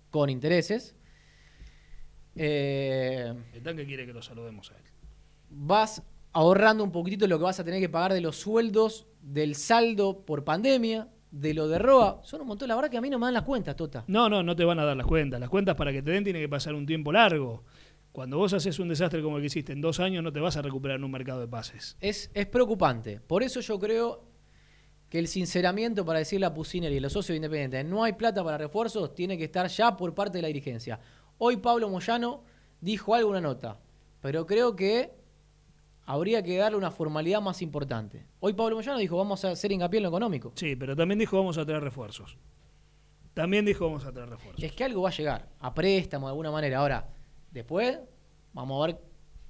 [0.10, 0.96] con intereses.
[2.36, 4.84] Eh, El tanque quiere que lo saludemos a él.
[5.50, 6.02] vas
[6.34, 10.26] ahorrando un poquitito lo que vas a tener que pagar de los sueldos, del saldo
[10.26, 12.22] por pandemia, de lo de ROA.
[12.24, 14.04] Son un montón, la verdad que a mí no me dan las cuentas, Tota.
[14.08, 15.40] No, no, no te van a dar las cuentas.
[15.40, 17.64] Las cuentas para que te den tiene que pasar un tiempo largo.
[18.12, 20.58] Cuando vos haces un desastre como el que hiciste en dos años, no te vas
[20.58, 21.98] a recuperar en un mercado de pases.
[22.00, 23.20] Es, es preocupante.
[23.20, 24.24] Por eso yo creo
[25.10, 28.44] que el sinceramiento para decirle a Pusineri y a los socios independientes no hay plata
[28.44, 31.00] para refuerzos tiene que estar ya por parte de la dirigencia.
[31.38, 32.44] Hoy Pablo Moyano
[32.82, 33.80] dijo algo en una nota,
[34.22, 35.23] pero creo que
[36.06, 38.26] habría que darle una formalidad más importante.
[38.40, 40.52] Hoy Pablo Moyano dijo vamos a hacer hincapié en lo económico.
[40.56, 42.38] Sí, pero también dijo vamos a traer refuerzos.
[43.34, 44.64] También dijo vamos a traer refuerzos.
[44.64, 46.80] Es que algo va a llegar, a préstamo de alguna manera.
[46.80, 47.08] Ahora,
[47.52, 48.00] después
[48.54, 49.02] vamos a ver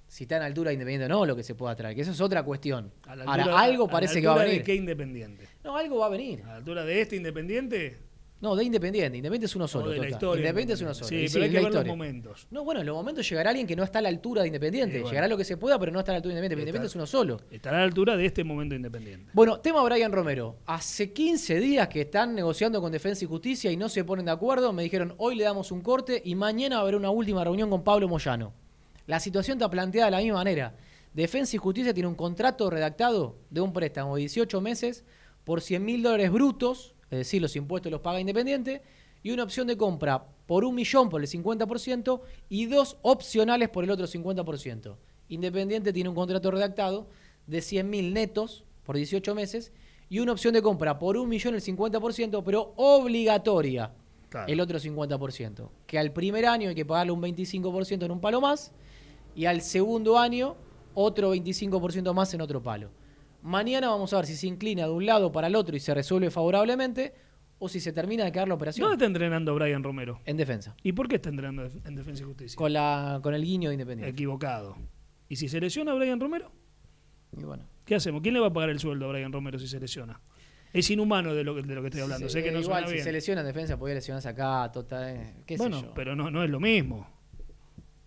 [0.08, 2.12] si está en altura de Independiente o no lo que se pueda traer, que eso
[2.12, 2.94] es otra cuestión.
[3.08, 4.60] Ahora, algo a la parece que va a venir.
[4.60, 5.48] ¿De qué independiente?
[5.64, 6.44] No, algo va a venir.
[6.44, 8.00] ¿A la altura de este independiente?
[8.44, 9.18] No, de Independiente.
[9.18, 9.86] Independiente es uno solo.
[9.86, 10.42] o de la historia.
[10.42, 11.08] Independiente es uno solo.
[11.08, 12.46] Sí, Y pero hay que los momentos.
[12.52, 14.96] No, bueno, en los momentos llegará alguien que no está a la altura de Independiente.
[14.96, 15.12] Sí, bueno.
[15.12, 16.70] Llegará lo que se pueda, pero no está a la altura de Independiente.
[16.72, 17.40] Independiente es uno solo.
[17.50, 19.32] Estará a la altura de este momento independiente.
[19.32, 20.58] Bueno, tema Brian Romero.
[20.66, 24.32] Hace 15 días que están negociando con Defensa y Justicia y no se ponen de
[24.32, 24.74] acuerdo.
[24.74, 27.70] Me dijeron, hoy le damos un corte y mañana va a haber una última reunión
[27.70, 28.52] con Pablo Moyano.
[29.08, 30.76] La situación está planteada de la misma manera.
[31.14, 35.06] Defensa y Justicia tiene un contrato redactado de un préstamo de 18 meses
[35.46, 38.82] por 100 mil dólares brutos, es decir, los impuestos los paga Independiente,
[39.24, 43.84] y una opción de compra por un millón por el 50% y dos opcionales por
[43.84, 44.98] el otro 50%.
[45.30, 47.08] Independiente tiene un contrato redactado
[47.48, 49.72] de 100 mil netos por 18 meses
[50.10, 53.92] y una opción de compra por un millón el 50%, pero obligatoria
[54.30, 54.52] Claro.
[54.52, 55.70] el otro 50%.
[55.86, 58.72] Que al primer año hay que pagarle un 25% en un palo más
[59.36, 60.56] y al segundo año
[60.96, 62.90] otro 25% más en otro palo.
[63.44, 65.94] Mañana vamos a ver si se inclina de un lado para el otro y se
[65.94, 67.14] resuelve favorablemente
[67.60, 70.22] o si se termina de quedar la operación ¿Dónde está entrenando Brian Romero?
[70.26, 70.76] en defensa.
[70.82, 72.56] ¿Y por qué está entrenando en Defensa y Justicia?
[72.58, 74.12] Con, la, con el guiño de Independiente.
[74.12, 74.78] Equivocado.
[75.28, 76.52] ¿Y si se lesiona Brian Romero?
[77.38, 77.66] Y bueno.
[77.86, 78.22] ¿Qué hacemos?
[78.22, 80.22] ¿Quién le va a pagar el sueldo a Brian Romero si se lesiona?
[80.72, 82.30] Es inhumano de lo que, de lo que estoy hablando.
[82.30, 83.04] sé que no igual, suena si bien.
[83.04, 85.94] se lesiona en defensa, podría lesionarse acá, tota, eh, qué sé bueno, yo.
[85.94, 87.08] pero no, no es lo mismo.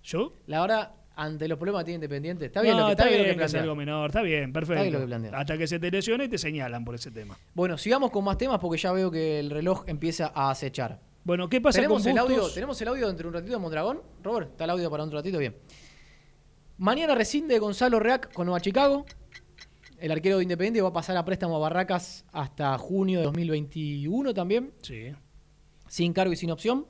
[0.02, 0.32] ¿Yo?
[0.46, 3.18] La verdad, ante los problemas que tiene Independiente, está bien No, lo que, está bien
[3.18, 3.62] lo que que es plantea.
[3.62, 4.82] algo menor, está bien, perfecto.
[4.82, 5.38] bien lo que plantea.
[5.38, 7.36] Hasta que se te lesione y te señalan por ese tema.
[7.54, 11.00] Bueno, sigamos con más temas porque ya veo que el reloj empieza a acechar.
[11.24, 12.48] Bueno, ¿qué pasa ¿Tenemos con el, audio?
[12.50, 14.00] ¿Tenemos el audio dentro de un ratito de Mondragón?
[14.22, 15.38] Robert, ¿está el audio para otro ratito?
[15.38, 15.56] Bien.
[16.78, 19.06] Mañana rescinde Gonzalo Reac con Nueva Chicago.
[19.98, 24.34] El arquero de Independiente va a pasar a préstamo a Barracas hasta junio de 2021
[24.34, 25.12] también, Sí.
[25.88, 26.86] sin cargo y sin opción.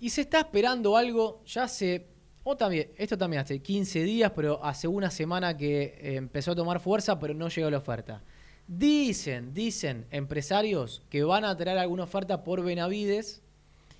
[0.00, 2.08] Y se está esperando algo, ya hace,
[2.44, 6.56] o también, esto también hace 15 días, pero hace una semana que eh, empezó a
[6.56, 8.22] tomar fuerza, pero no llegó la oferta.
[8.66, 13.42] Dicen, dicen empresarios que van a traer alguna oferta por Benavides.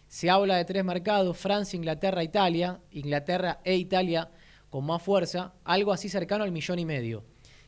[0.08, 2.80] Se habla de tres mercados, Francia, Inglaterra, Italia.
[2.90, 4.30] Inglaterra e Italia
[4.70, 7.24] con más fuerza, algo así cercano al millón y medio.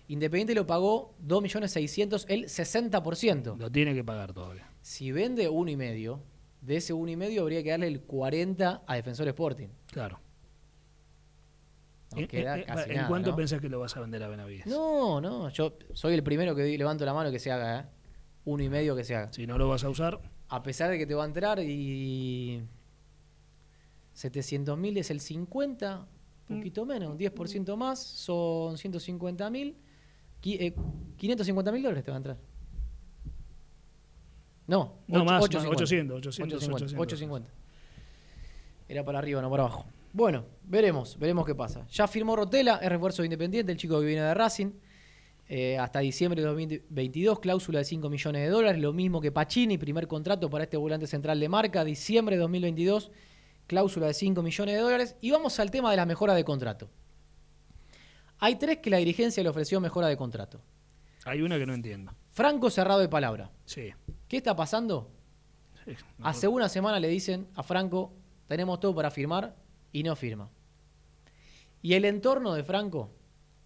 [0.09, 3.59] Independiente lo pagó 2.600.000, el 60%.
[3.59, 4.71] Lo tiene que pagar todavía.
[4.81, 6.23] Si vende uno y medio,
[6.63, 9.69] de ese uno y medio habría que darle el 40 a Defensor Sporting.
[9.89, 10.24] Claro.
[12.15, 13.37] No ¿En, queda en- en- casi en nada, cuánto ¿no?
[13.37, 14.67] pensás que lo vas a vender a Benavides?
[14.67, 17.85] No, no, yo soy el primero que di- levanto la mano que se haga, ¿eh?
[18.47, 19.33] Uno y medio que se haga.
[19.33, 22.63] Si no lo vas a usar, A pesar de que te va a entrar y
[24.13, 26.07] 700 mil es el 50,
[26.51, 29.77] un poquito menos, un 10% más, son 150 mil.
[30.41, 32.37] 550 mil dólares te va a entrar.
[34.67, 35.83] No, No, och- más, más, 850.
[35.85, 37.01] 800, 800, 850, 800.
[37.03, 37.51] 850.
[38.89, 39.87] Era para arriba, no para abajo.
[40.15, 41.89] Bueno, veremos, veremos qué pasa.
[41.91, 44.71] Ya firmó Rotela, es refuerzo de Independiente, el chico que viene de Racing.
[45.49, 49.77] Eh, hasta diciembre de 2022, cláusula de 5 millones de dólares, lo mismo que Pacini,
[49.77, 53.11] primer contrato para este volante central de marca, diciembre de 2022,
[53.67, 55.17] cláusula de 5 millones de dólares.
[55.21, 56.89] Y vamos al tema de la mejora de contrato.
[58.39, 60.61] Hay tres que la dirigencia le ofreció mejora de contrato.
[61.25, 62.13] hay una que no entiendo.
[62.31, 63.51] Franco cerrado de palabra.
[63.65, 63.91] Sí.
[64.29, 65.11] ¿Qué está pasando?
[65.85, 68.13] sí, no Hace una semana le dicen a Franco,
[68.47, 69.64] tenemos todo para firmar
[69.95, 70.51] y no firma.
[71.81, 73.11] Y el entorno de Franco,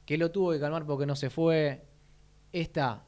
[0.05, 1.83] que lo tuvo que calmar porque no se fue,
[2.53, 3.03] está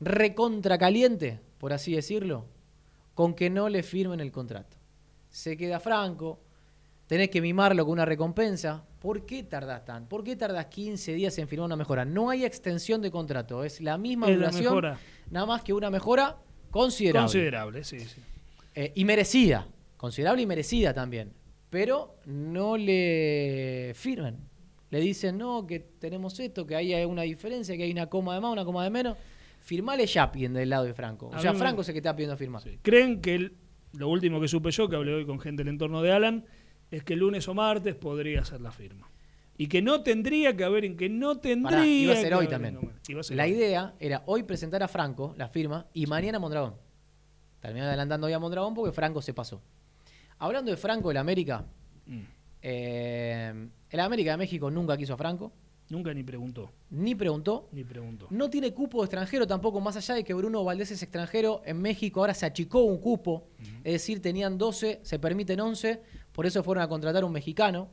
[0.00, 2.46] recontra caliente, por así decirlo,
[3.14, 4.76] con que no le firmen el contrato.
[5.30, 6.40] Se queda Franco,
[7.06, 8.84] tenés que mimarlo con una recompensa.
[8.98, 10.06] ¿Por qué tardás tan?
[10.08, 12.04] ¿Por qué tardás 15 días en firmar una mejora?
[12.04, 14.98] No hay extensión de contrato, es la misma Es duración,
[15.30, 16.36] nada más que una mejora
[16.70, 17.26] considerable.
[17.26, 18.20] Considerable, sí, sí.
[18.74, 19.66] Eh, y merecida,
[19.98, 21.34] considerable y merecida también.
[21.68, 24.38] Pero no le firman.
[24.90, 28.34] Le dicen, no, que tenemos esto, que ahí hay una diferencia, que hay una coma
[28.34, 29.18] de más, una coma de menos.
[29.60, 31.28] Firmale Yapien del lado de Franco.
[31.28, 32.62] O sea, Franco es el que está pidiendo firmar.
[32.80, 33.52] Creen que el-
[33.92, 36.46] lo último que supe yo, que hablé hoy con gente del entorno de Alan,
[36.90, 39.10] es que el lunes o martes podría hacer la firma.
[39.58, 42.38] Y que no tendría que haber, que no tendría Pará, iba a ser que hoy
[42.46, 42.74] haber también.
[42.76, 43.50] ningún- iba a ser La hoy.
[43.50, 46.76] idea era hoy presentar a Franco la firma y mañana Mondragón.
[47.60, 49.60] Terminaron adelantando hoy a Mondragón porque Franco se pasó.
[50.38, 51.64] Hablando de Franco, el América.
[52.06, 52.20] Mm.
[52.62, 55.52] eh, el América de México nunca quiso a Franco,
[55.90, 57.68] Nunca ni preguntó, ni preguntó.
[57.72, 58.26] ni preguntó.
[58.28, 61.62] No tiene cupo de extranjero tampoco, más allá de que Bruno Valdés es extranjero.
[61.64, 63.48] En México ahora se achicó un cupo,
[63.84, 67.88] es decir, tenían 12, se permiten 11, por eso fueron a contratar a un mexicano.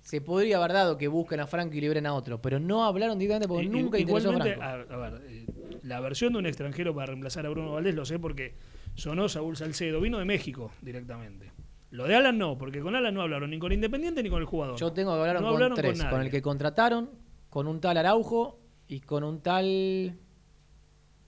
[0.00, 3.18] Se podría haber dado que busquen a Franco y liberen a otro, pero no hablaron
[3.18, 4.62] directamente porque nunca interesó a Franco.
[4.62, 5.46] a, a ver, eh,
[5.82, 8.54] la versión de un extranjero para reemplazar a Bruno Valdés lo sé porque
[8.94, 11.50] sonó Saúl Salcedo, vino de México directamente.
[11.90, 14.46] Lo de Alan no, porque con Alan no hablaron ni con Independiente ni con el
[14.46, 14.78] jugador.
[14.78, 17.10] Yo tengo que hablar No con hablaron tres, con, el que contrataron,
[17.48, 20.18] con un tal Araujo y con un tal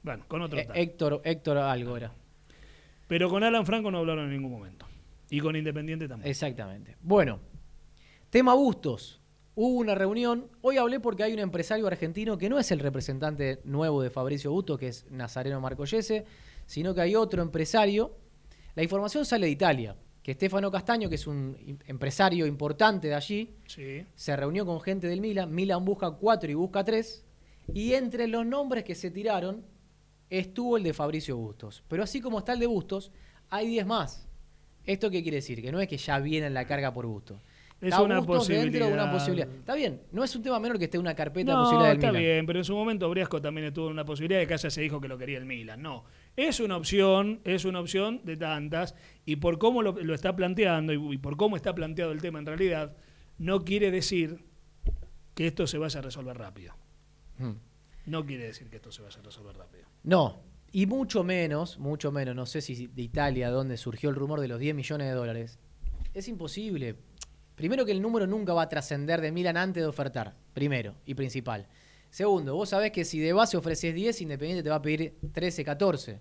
[0.03, 0.77] Bueno, con otro eh, tal.
[0.77, 2.13] Héctor, Héctor algo era.
[3.09, 4.87] Pero con Alan Franco no hablaron en ningún momento.
[5.31, 6.29] Y con Independiente tampoco.
[6.29, 6.97] Exactamente.
[7.01, 7.41] Bueno,
[8.29, 9.21] tema Bustos.
[9.55, 10.49] Hubo una reunión.
[10.61, 14.53] Hoy hablé porque hay un empresario argentino que no es el representante nuevo de Fabricio
[14.53, 16.25] Bustos, que es Nazareno Marcollese,
[16.67, 18.17] sino que hay otro empresario.
[18.75, 23.55] La información sale de Italia, que Stefano Castaño, que es un empresario importante de allí,
[23.66, 24.05] Sí.
[24.14, 25.55] se reunió con gente del Milan.
[25.55, 27.25] Milan busca cuatro y busca tres.
[27.73, 29.64] Y entre los nombres que se tiraron
[30.29, 31.83] estuvo el de Fabricio Bustos.
[31.89, 33.12] Pero así como está el de Bustos,
[33.49, 34.27] hay 10 más.
[34.85, 35.61] ¿Esto qué quiere decir?
[35.62, 37.39] Que no es que ya viene en la carga por Bustos.
[37.81, 39.49] Es Está una Bustos dentro de una posibilidad.
[39.49, 41.99] Está bien, no es un tema menor que esté una carpeta de No, posibilidad del
[41.99, 42.23] está Milan.
[42.23, 44.81] bien, pero en su momento Briasco también estuvo en una posibilidad de que haya se
[44.83, 45.81] dijo que lo quería el Milan.
[45.81, 46.05] No,
[46.49, 50.93] es una opción, es una opción de tantas, y por cómo lo, lo está planteando
[50.93, 52.97] y, y por cómo está planteado el tema en realidad,
[53.38, 54.45] no quiere decir
[55.34, 56.74] que esto se vaya a resolver rápido.
[57.38, 57.55] Hmm.
[58.07, 59.84] No quiere decir que esto se vaya a resolver rápido.
[60.03, 64.41] No, y mucho menos, mucho menos, no sé si de Italia, donde surgió el rumor
[64.41, 65.59] de los 10 millones de dólares.
[66.14, 66.97] Es imposible.
[67.55, 71.14] Primero que el número nunca va a trascender de Milan antes de ofertar, primero y
[71.14, 71.66] principal.
[72.11, 75.64] Segundo, vos sabés que si de base ofreces 10, Independiente te va a pedir 13,
[75.64, 76.20] 14.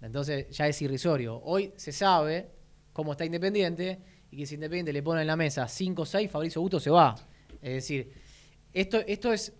[0.00, 1.40] Entonces ya es irrisorio.
[1.42, 2.50] Hoy se sabe
[2.92, 3.98] cómo está Independiente
[4.30, 6.90] y que si Independiente le pone en la mesa 5 o 6, Fabricio Gusto se
[6.90, 7.14] va.
[7.60, 8.12] Es decir,
[8.72, 9.52] esto, esto es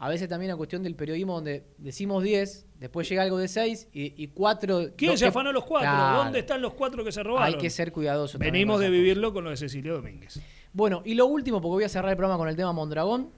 [0.00, 3.88] a veces también una cuestión del periodismo donde decimos 10, después llega algo de 6
[3.92, 4.92] y, y 4...
[4.96, 5.90] ¿Quién se afanó los cuatro?
[5.90, 6.24] Claro.
[6.24, 7.46] ¿Dónde están los cuatro que se robaron?
[7.46, 8.38] Hay que ser cuidadoso.
[8.38, 10.40] también Venimos de vivirlo con lo de Cecilio Domínguez.
[10.72, 13.30] Bueno, y lo último, porque voy a cerrar el programa con el tema Mondragón.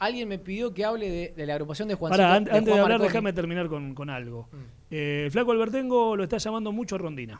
[0.00, 2.80] Alguien me pidió que hable de, de la agrupación de Juan Pará, an- antes de
[2.80, 4.48] hablar, déjame terminar con, con algo.
[4.90, 7.34] Eh, el flaco Albertengo lo está llamando mucho Rondina.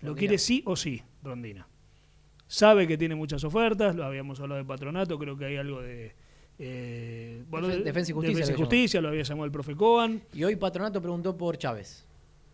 [0.00, 0.18] Lo Rondina.
[0.18, 1.66] quiere sí o sí, Rondina.
[2.46, 6.14] Sabe que tiene muchas ofertas, lo habíamos hablado de patronato, creo que hay algo de...
[6.58, 10.22] eh, bueno, Defensa y Justicia Defensa y lo Justicia, lo había llamado el profe Coan.
[10.32, 12.06] Y hoy Patronato preguntó por Chávez.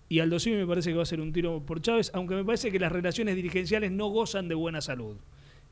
[0.09, 2.45] Y Aldo Civi me parece que va a ser un tiro por Chávez, aunque me
[2.45, 5.17] parece que las relaciones dirigenciales no gozan de buena salud.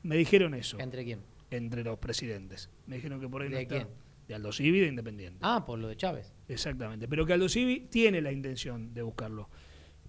[0.03, 0.79] Me dijeron eso.
[0.79, 1.19] ¿Entre quién?
[1.51, 2.69] Entre los presidentes.
[2.85, 3.75] Me dijeron que por ahí no ¿De está.
[3.75, 3.87] quién?
[4.27, 5.39] De Aldo Civi de Independiente.
[5.41, 6.33] Ah, por lo de Chávez.
[6.47, 7.07] Exactamente.
[7.07, 9.49] Pero que Aldo Civi tiene la intención de buscarlo.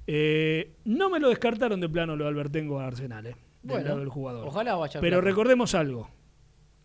[0.07, 3.85] Eh, no me lo descartaron de plano lo de Albertengo a Arsenal, eh, del Bueno,
[3.89, 4.47] lado del jugador.
[4.47, 6.11] ojalá vaya Pero recordemos algo.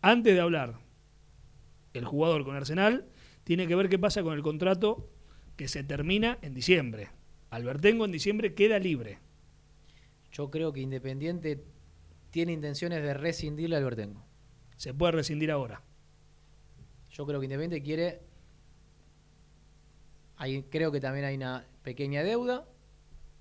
[0.02, 0.78] Antes de hablar
[1.94, 3.06] el jugador con Arsenal,
[3.44, 5.10] tiene que ver qué pasa con el contrato
[5.56, 7.08] que se termina en diciembre.
[7.50, 9.18] Albertengo en diciembre queda libre.
[10.32, 11.64] Yo creo que Independiente
[12.30, 14.25] tiene intenciones de rescindirle al Albertengo.
[14.76, 15.82] Se puede rescindir ahora.
[17.10, 18.20] Yo creo que Independiente quiere.
[20.36, 22.66] Ahí creo que también hay una pequeña deuda.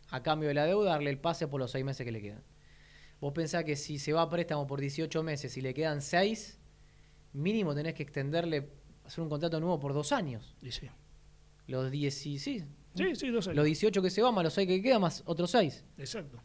[0.10, 2.44] A cambio de la deuda, darle el pase por los seis meses que le quedan.
[3.20, 6.60] Vos pensás que si se va a préstamo por 18 meses y le quedan 6,
[7.34, 8.70] mínimo tenés que extenderle,
[9.04, 10.56] hacer un contrato nuevo por dos años.
[10.62, 10.88] Y sí.
[11.68, 12.64] Los 10, sí, sí,
[12.96, 13.58] Sí, sí, dos años.
[13.58, 15.84] los 18 que se va, más los 6 que quedan, más otros 6.
[15.98, 16.40] Exacto.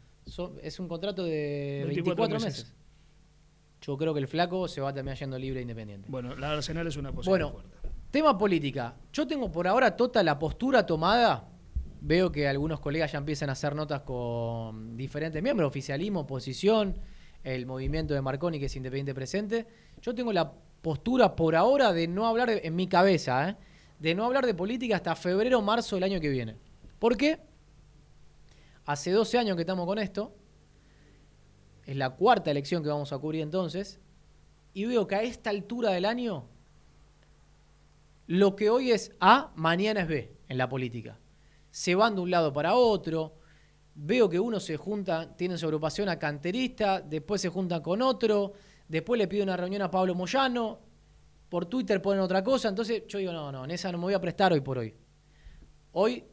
[0.61, 2.65] es un contrato de 24 24, meses.
[2.65, 2.75] meses.
[3.81, 6.07] Yo creo que el flaco se va terminar yendo libre e independiente.
[6.09, 7.89] Bueno, la Arsenal es una posibilidad Bueno, fuerte.
[8.11, 8.95] tema política.
[9.11, 11.47] Yo tengo por ahora toda la postura tomada.
[12.01, 16.95] Veo que algunos colegas ya empiezan a hacer notas con diferentes miembros, oficialismo, oposición,
[17.43, 19.65] el movimiento de Marconi, que es independiente presente.
[20.01, 20.51] Yo tengo la
[20.81, 23.55] postura por ahora de no hablar, de- en mi cabeza, ¿eh?
[23.99, 26.55] de no hablar de política hasta febrero o marzo del año que viene.
[26.99, 27.39] ¿Por qué?
[28.85, 30.33] Hace 12 años que estamos con esto.
[31.85, 33.99] Es la cuarta elección que vamos a cubrir entonces,
[34.73, 36.45] y veo que a esta altura del año,
[38.27, 41.19] lo que hoy es A, mañana es B en la política.
[41.71, 43.35] Se van de un lado para otro,
[43.95, 48.53] veo que uno se junta, tiene su agrupación a canterista, después se junta con otro,
[48.87, 50.79] después le pide una reunión a Pablo Moyano,
[51.49, 54.13] por Twitter ponen otra cosa, entonces yo digo, no, no, en esa no me voy
[54.13, 54.95] a prestar hoy por hoy.
[55.91, 56.23] Hoy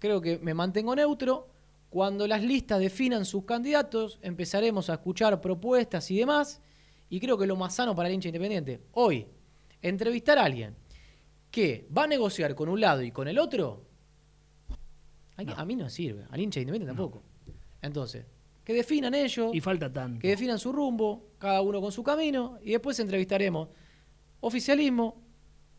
[0.00, 1.53] creo que me mantengo neutro.
[1.94, 6.60] Cuando las listas definan sus candidatos, empezaremos a escuchar propuestas y demás.
[7.08, 9.28] Y creo que lo más sano para el hincha independiente, hoy,
[9.80, 10.74] entrevistar a alguien
[11.52, 13.84] que va a negociar con un lado y con el otro,
[15.36, 17.22] a mí no sirve, al hincha independiente tampoco.
[17.80, 18.26] Entonces,
[18.64, 19.54] que definan ellos.
[19.54, 20.18] Y falta tanto.
[20.18, 23.68] Que definan su rumbo, cada uno con su camino, y después entrevistaremos
[24.40, 25.22] oficialismo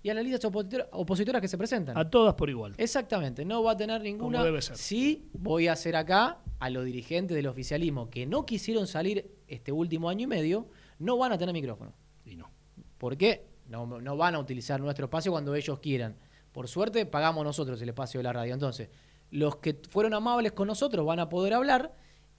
[0.05, 0.51] y a las listas
[0.91, 1.97] opositoras que se presentan.
[1.97, 2.75] A todas por igual.
[2.77, 4.37] Exactamente, no va a tener ninguna.
[4.37, 4.77] Como debe ser.
[4.77, 9.71] Sí, voy a hacer acá a los dirigentes del oficialismo que no quisieron salir este
[9.71, 10.67] último año y medio,
[10.99, 11.91] no van a tener micrófono.
[12.23, 12.51] Y no.
[12.99, 13.47] ¿Por qué?
[13.65, 16.15] No, no van a utilizar nuestro espacio cuando ellos quieran.
[16.51, 18.53] Por suerte, pagamos nosotros el espacio de la radio.
[18.53, 18.89] Entonces,
[19.31, 21.95] los que fueron amables con nosotros van a poder hablar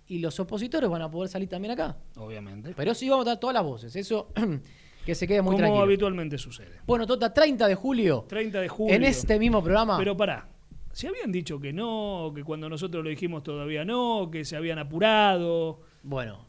[0.06, 1.96] y los opositores van a poder salir también acá.
[2.16, 2.74] Obviamente.
[2.76, 3.96] Pero sí vamos a dar todas las voces.
[3.96, 4.28] Eso
[5.06, 6.80] que se quede muy Como habitualmente sucede.
[6.84, 8.26] Bueno, Tota, 30 de julio.
[8.28, 8.94] 30 de julio.
[8.94, 9.96] En este mismo programa.
[9.96, 10.48] Pero pará.
[10.92, 14.78] Se habían dicho que no, que cuando nosotros lo dijimos todavía no, que se habían
[14.80, 15.80] apurado.
[16.02, 16.44] Bueno.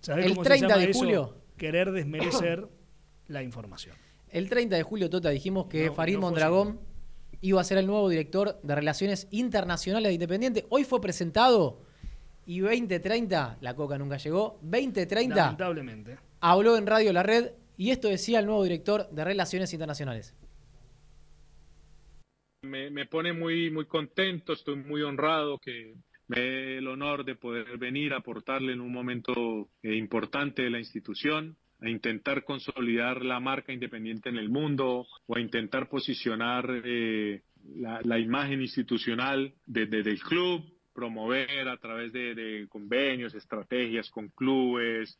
[0.00, 0.98] ¿Sabés el cómo 30 se llama de eso?
[1.00, 1.34] julio.
[1.56, 2.68] Querer desmerecer
[3.26, 3.96] la información.
[4.28, 6.80] El 30 de julio, Tota, dijimos que No, Farid no Mondragón
[7.40, 10.66] iba a ser el nuevo director de Relaciones Internacionales de Independiente.
[10.70, 11.80] Hoy fue presentado
[12.46, 16.18] y 2030, la coca nunca llegó, 2030 Lamentablemente.
[16.40, 17.50] habló en Radio La Red
[17.80, 20.34] y esto decía el nuevo director de Relaciones Internacionales.
[22.62, 25.94] Me, me pone muy, muy contento, estoy muy honrado que
[26.28, 30.78] me el honor de poder venir a aportarle en un momento eh, importante de la
[30.78, 37.40] institución, a intentar consolidar la marca independiente en el mundo o a intentar posicionar eh,
[37.76, 40.62] la, la imagen institucional de- de- del club,
[40.92, 45.18] promover a través de, de convenios, estrategias con clubes,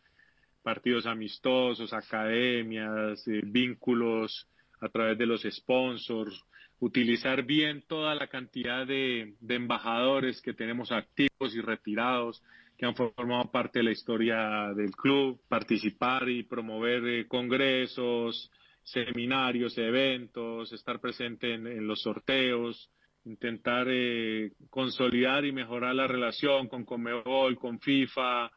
[0.63, 4.47] partidos amistosos, academias, eh, vínculos
[4.81, 6.43] a través de los sponsors,
[6.79, 12.43] utilizar bien toda la cantidad de, embajadores que tenemos activos y retirados
[12.79, 18.51] que han formado parte de la historia del club, participar y promover eh, congresos,
[18.83, 22.91] seminarios, eventos, estar presente en, en los sorteos,
[23.25, 28.51] intentar eh, consolidar y mejorar la relación con Conmebol, con FIFA,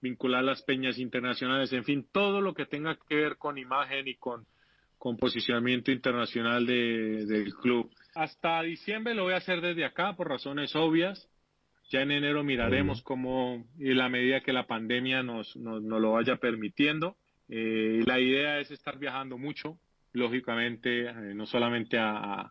[0.00, 4.14] vincular las peñas internacionales, en fin, todo lo que tenga que ver con imagen y
[4.16, 4.46] con,
[4.96, 7.90] con posicionamiento internacional de- del club.
[8.14, 11.28] Hasta diciembre lo voy a hacer desde acá por razones obvias.
[11.90, 16.12] Ya en enero miraremos cómo, y la medida que la pandemia nos, nos, nos lo
[16.12, 17.16] vaya permitiendo.
[17.48, 19.78] Eh, la idea es estar viajando mucho,
[20.12, 22.50] lógicamente, eh, no solamente a,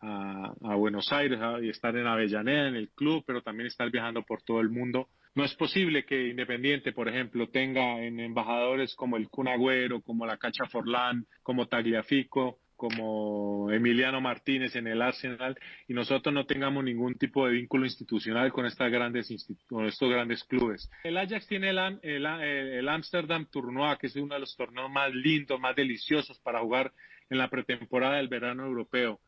[0.00, 3.88] a, a Buenos Aires a- y estar en Avellaneda, en el club, pero también estar
[3.90, 5.08] viajando por todo el mundo.
[5.34, 10.26] No es posible que Independiente, por ejemplo, tenga en embajadores como el Kun Agüero, como
[10.26, 15.56] la Cacha Forlán, como Tagliafico, como Emiliano Martínez en el Arsenal
[15.86, 19.28] y nosotros no tengamos ningún tipo de vínculo institucional con estas grandes
[19.68, 20.90] con estos grandes clubes.
[21.04, 25.14] El Ajax tiene el, el, el Amsterdam Tournoi, que es uno de los torneos más
[25.14, 26.92] lindos, más deliciosos para jugar
[27.30, 29.20] en la pretemporada del verano europeo.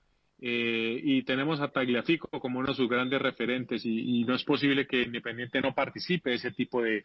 [0.47, 4.87] Eh, y tenemos a Tagliafico como uno de sus grandes referentes y, no es posible
[4.87, 7.03] que Independiente no participe de ese tipo de,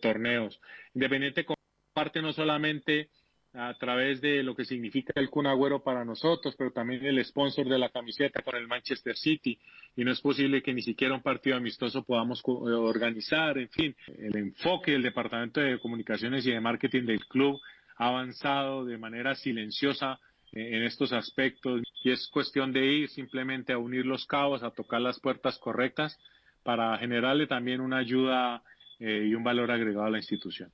[0.00, 0.58] torneos.
[0.94, 3.10] Independiente comparte no solamente
[3.52, 7.68] a través de lo que significa el Kun Agüero para nosotros, pero también el sponsor
[7.68, 9.60] de la camiseta con el Manchester City
[9.94, 13.94] y no es posible que ni siquiera un partido amistoso podamos eh, organizar, en fin,
[14.06, 17.60] el enfoque del Departamento de Comunicaciones y de Marketing del club
[17.98, 20.18] ha avanzado de manera silenciosa
[20.52, 25.00] en estos aspectos y es cuestión de ir simplemente a unir los cabos, a tocar
[25.00, 26.18] las puertas correctas
[26.62, 28.62] para generarle también una ayuda
[28.98, 30.70] eh, y un valor agregado a la institución.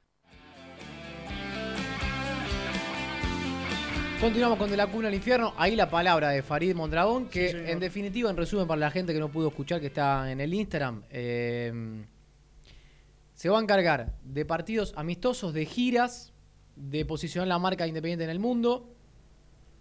[4.21, 5.53] Continuamos con De la Cuna al Infierno.
[5.59, 9.13] Ahí la palabra de Farid Mondragón, que Sí, en definitiva, en resumen, para la gente
[9.13, 12.03] que no pudo escuchar, que está en el Instagram, eh,
[13.35, 16.33] se va a encargar de partidos amistosos, de giras,
[16.77, 18.96] de posicionar la marca independiente en el mundo,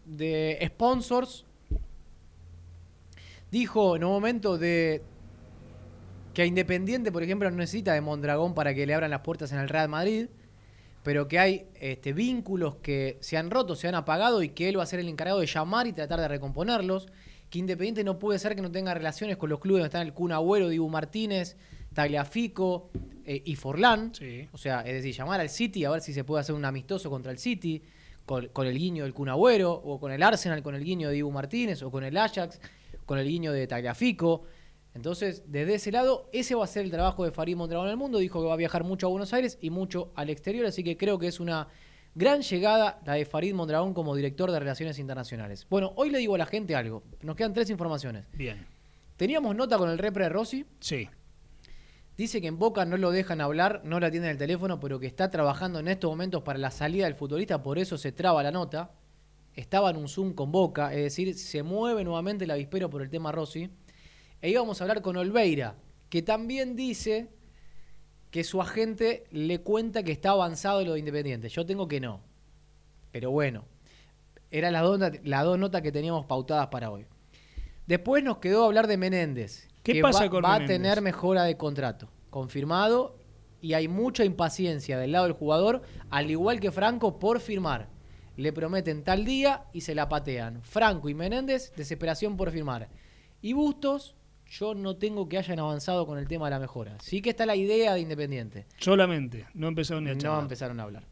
[0.05, 1.45] de sponsors.
[3.51, 5.01] Dijo en un momento de
[6.33, 9.59] que Independiente, por ejemplo, no necesita de Mondragón para que le abran las puertas en
[9.59, 10.27] el Real Madrid
[11.05, 14.79] pero que hay este, vínculos que se han roto, se han apagado y que él
[14.79, 17.07] va a ser el encargado de llamar y tratar de recomponerlos.
[17.51, 20.13] Que Independiente no puede ser que no tenga relaciones con los clubes donde están el
[20.13, 21.57] Kun Agüero, Dibu Martínez,
[21.93, 22.89] Tagliafico
[23.23, 24.13] eh, y Forlán.
[24.51, 27.11] O sea, es decir, llamar al City a ver si se puede hacer un amistoso
[27.11, 27.83] contra el City,
[28.25, 31.17] con, con el guiño del Kun Agüero, o con el Arsenal, con el guiño de
[31.17, 32.59] Ibu Martínez, o con el Ajax,
[33.05, 34.43] con el guiño de Tagliafico.
[34.93, 37.97] Entonces, desde ese lado, ese va a ser el trabajo de Farid Mondragón en el
[37.97, 38.17] mundo.
[38.17, 40.95] Dijo que va a viajar mucho a Buenos Aires y mucho al exterior, así que
[40.95, 41.67] creo que es una
[42.15, 45.67] gran llegada la de Farid Mondragón como director de Relaciones Internacionales.
[45.69, 47.03] Bueno, hoy le digo a la gente algo.
[47.21, 48.25] Nos quedan tres informaciones.
[48.33, 48.65] Bien.
[49.17, 50.65] Teníamos nota con el repre de Rossi.
[50.79, 51.09] Sí.
[52.17, 55.07] Dice que en Boca no lo dejan hablar, no le atienden el teléfono, pero que
[55.07, 58.51] está trabajando en estos momentos para la salida del futbolista, por eso se traba la
[58.51, 58.91] nota.
[59.53, 63.09] Estaba en un Zoom con Boca, es decir, se mueve nuevamente el avispero por el
[63.09, 63.69] tema Rossi.
[64.41, 65.75] E íbamos a hablar con Olveira,
[66.09, 67.29] que también dice
[68.31, 71.49] que su agente le cuenta que está avanzado lo de Independiente.
[71.49, 72.21] Yo tengo que no.
[73.11, 73.65] Pero bueno,
[74.51, 77.05] eran las dos notas que teníamos pautadas para hoy.
[77.87, 79.69] Después nos quedó hablar de Menéndez.
[79.85, 82.09] ¿Qué que pasa va, con va a tener mejora de contrato.
[82.29, 83.17] Confirmado.
[83.61, 87.87] Y hay mucha impaciencia del lado del jugador, al igual que Franco, por firmar.
[88.35, 90.61] Le prometen tal día y se la patean.
[90.61, 92.89] Franco y Menéndez, desesperación por firmar.
[93.41, 94.15] Y Bustos,
[94.47, 96.97] yo no tengo que hayan avanzado con el tema de la mejora.
[97.01, 98.67] Sí que está la idea de Independiente.
[98.77, 100.41] Solamente, no empezaron ni a No charlar.
[100.43, 101.07] empezaron a hablar.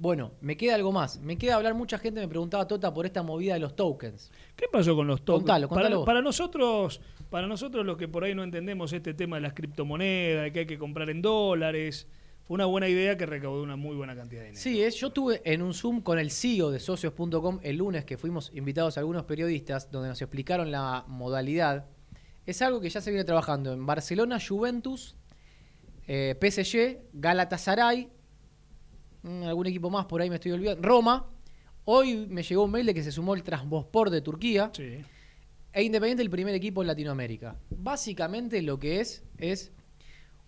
[0.00, 1.20] Bueno, me queda algo más.
[1.20, 4.32] Me queda hablar, mucha gente me preguntaba, Tota, por esta movida de los tokens.
[4.56, 5.42] ¿Qué pasó con los tokens?
[5.42, 6.06] Contalo, contalo para, vos.
[6.06, 10.44] para nosotros, para nosotros los que por ahí no entendemos este tema de las criptomonedas,
[10.44, 12.06] de que hay que comprar en dólares,
[12.44, 14.62] fue una buena idea que recaudó una muy buena cantidad de dinero.
[14.62, 18.16] Sí, es, yo estuve en un Zoom con el CEO de socios.com el lunes que
[18.16, 21.84] fuimos invitados a algunos periodistas donde nos explicaron la modalidad.
[22.46, 25.14] Es algo que ya se viene trabajando en Barcelona, Juventus,
[26.06, 28.08] eh, PSG, Galatasaray,
[29.22, 31.26] algún equipo más por ahí me estoy olvidando, Roma.
[31.84, 34.70] Hoy me llegó un mail de que se sumó el Transbospor de Turquía.
[35.72, 37.56] E Independiente el primer equipo en Latinoamérica.
[37.70, 39.72] Básicamente lo que es es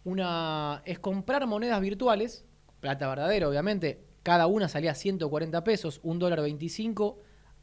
[0.05, 2.45] una es comprar monedas virtuales,
[2.81, 7.21] plata verdadera obviamente, cada una salía 140 pesos, un dólar 25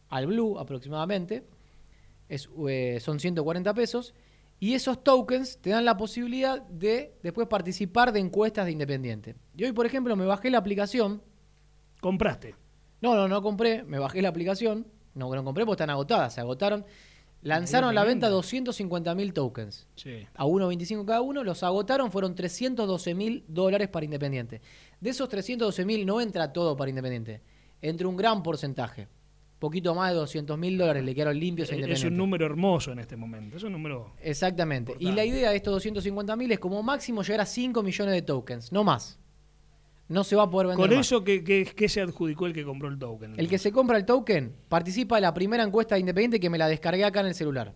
[0.09, 1.45] al blue aproximadamente,
[2.27, 4.13] es, eh, son 140 pesos,
[4.59, 9.35] y esos tokens te dan la posibilidad de después participar de encuestas de Independiente.
[9.55, 11.21] Y hoy, por ejemplo, me bajé la aplicación.
[12.01, 12.55] ¿Compraste?
[13.01, 14.85] No, no, no compré, me bajé la aplicación,
[15.15, 16.85] no, no compré porque están agotadas, se agotaron.
[17.41, 20.27] Lanzaron a la venta 250 mil tokens Sí.
[20.35, 24.61] a 1.25 cada uno, los agotaron, fueron 312 mil dólares para Independiente.
[24.99, 27.41] De esos 312 mil no entra todo para Independiente,
[27.81, 29.07] entra un gran porcentaje.
[29.59, 32.07] Poquito más de 200 mil dólares le quedaron limpios a Es Independiente.
[32.07, 33.57] un número hermoso en este momento.
[33.57, 34.13] Es un número.
[34.21, 34.95] Exactamente.
[34.99, 38.21] Y la idea de estos 250 mil es como máximo llegar a 5 millones de
[38.21, 39.19] tokens, no más.
[40.07, 42.63] No se va a poder vender Con eso, ¿qué, qué, qué se adjudicó el que
[42.63, 43.35] compró el token?
[43.37, 46.57] El que se compra el token participa de la primera encuesta de Independiente que me
[46.57, 47.75] la descargué acá en el celular.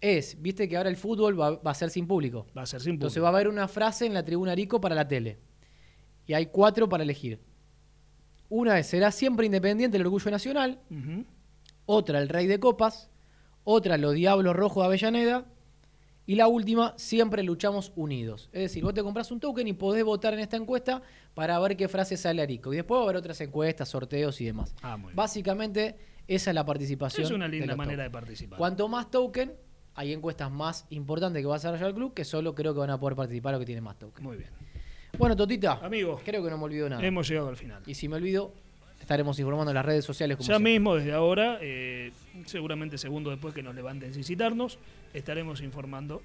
[0.00, 2.46] Es, viste que ahora el fútbol va, va a ser sin público.
[2.56, 3.24] Va a ser sin Entonces público.
[3.24, 5.38] va a haber una frase en la tribuna Rico para la tele.
[6.26, 7.38] Y hay cuatro para elegir.
[8.50, 10.80] Una es, será siempre independiente el orgullo nacional.
[11.86, 13.08] Otra, el rey de copas.
[13.64, 15.46] Otra, los diablos rojos de Avellaneda.
[16.26, 18.50] Y la última, siempre luchamos unidos.
[18.52, 21.02] Es decir, vos te compras un token y podés votar en esta encuesta
[21.34, 22.72] para ver qué frase sale a Rico.
[22.72, 24.74] Y después va a haber otras encuestas, sorteos y demás.
[24.82, 25.16] Ah, muy bien.
[25.16, 25.96] Básicamente,
[26.28, 27.24] esa es la participación.
[27.24, 28.58] Es una linda manera de participar.
[28.58, 29.54] Cuanto más token,
[29.94, 32.90] hay encuestas más importantes que va a desarrollar el club que solo creo que van
[32.90, 34.24] a poder participar los que tienen más token.
[34.24, 34.50] Muy bien.
[35.20, 35.78] Bueno, Totita.
[35.82, 36.18] Amigo.
[36.24, 37.04] Creo que no me olvido nada.
[37.06, 37.82] Hemos llegado al final.
[37.86, 38.52] Y si me olvido,
[39.00, 40.72] estaremos informando en las redes sociales como Ya siempre.
[40.72, 42.10] mismo, desde ahora, eh,
[42.46, 44.78] seguramente segundo después que nos levanten sin citarnos,
[45.12, 46.22] estaremos informando.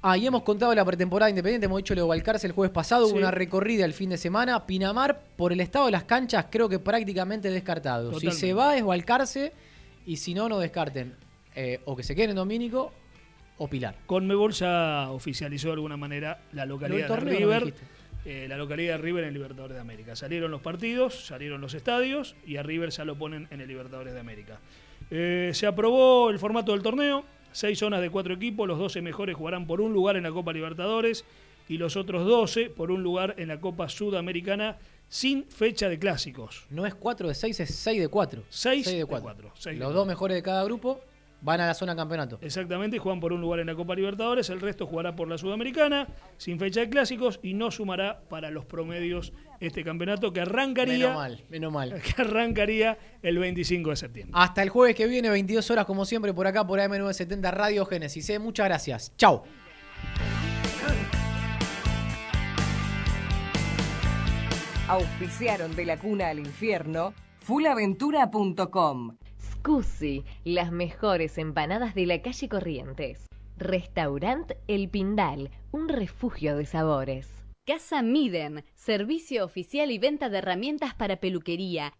[0.00, 3.12] Ah, y hemos contado la pretemporada independiente, hemos dicho Leo Valcarce el jueves pasado, hubo
[3.12, 3.18] Sí.
[3.18, 4.64] una recorrida el fin de semana.
[4.64, 8.18] Pinamar, por el estado de las canchas, creo que prácticamente descartado.
[8.18, 9.52] Si se va es Valcarce
[10.06, 11.14] y si no, no descarten.
[11.54, 12.92] Eh, o que se queden en Domínico
[13.58, 13.96] o Pilar.
[14.06, 17.64] Conmebol ya oficializó de alguna manera la Lo localidad de River.
[17.64, 17.97] dijiste.
[18.30, 20.14] Eh, la localidad de River en el Libertadores de América.
[20.14, 24.12] Salieron los partidos, salieron los estadios y a River ya lo ponen en el Libertadores
[24.12, 24.60] de América.
[25.10, 29.34] Eh, se aprobó el formato del torneo, seis zonas de cuatro equipos, los 12 mejores
[29.34, 31.24] jugarán por un lugar en la Copa Libertadores
[31.70, 34.76] y los otros 12 por un lugar en la Copa Sudamericana
[35.08, 36.66] sin fecha de clásicos.
[36.68, 38.42] No es 4 de 6, es 6 de 4.
[38.50, 39.22] 6 de de 4.
[39.22, 41.00] cuatro, seis de Los dos mejores de cada grupo
[41.40, 42.38] van a la zona campeonato.
[42.40, 45.38] Exactamente, y juegan por un lugar en la Copa Libertadores, el resto jugará por la
[45.38, 50.98] Sudamericana, sin fecha de clásicos, y no sumará para los promedios este campeonato que arrancaría,
[50.98, 52.02] Menos mal, menos mal.
[52.16, 54.32] que arrancaría el 25 de septiembre.
[54.36, 58.30] Hasta el jueves que viene, 22 horas como siempre, por acá por AM970 Radio Génesis.
[58.30, 58.38] ¿eh?
[58.38, 59.12] Muchas gracias.
[59.16, 59.42] Chau.
[64.88, 69.16] Auspiciaron de la cuna al infierno fulaventura.com.
[69.58, 73.26] Scusi, las mejores empanadas de la calle Corrientes.
[73.56, 77.28] Restaurant El Pindal, un refugio de sabores.
[77.66, 81.92] Casa Miden, servicio oficial y venta de herramientas para peluquería,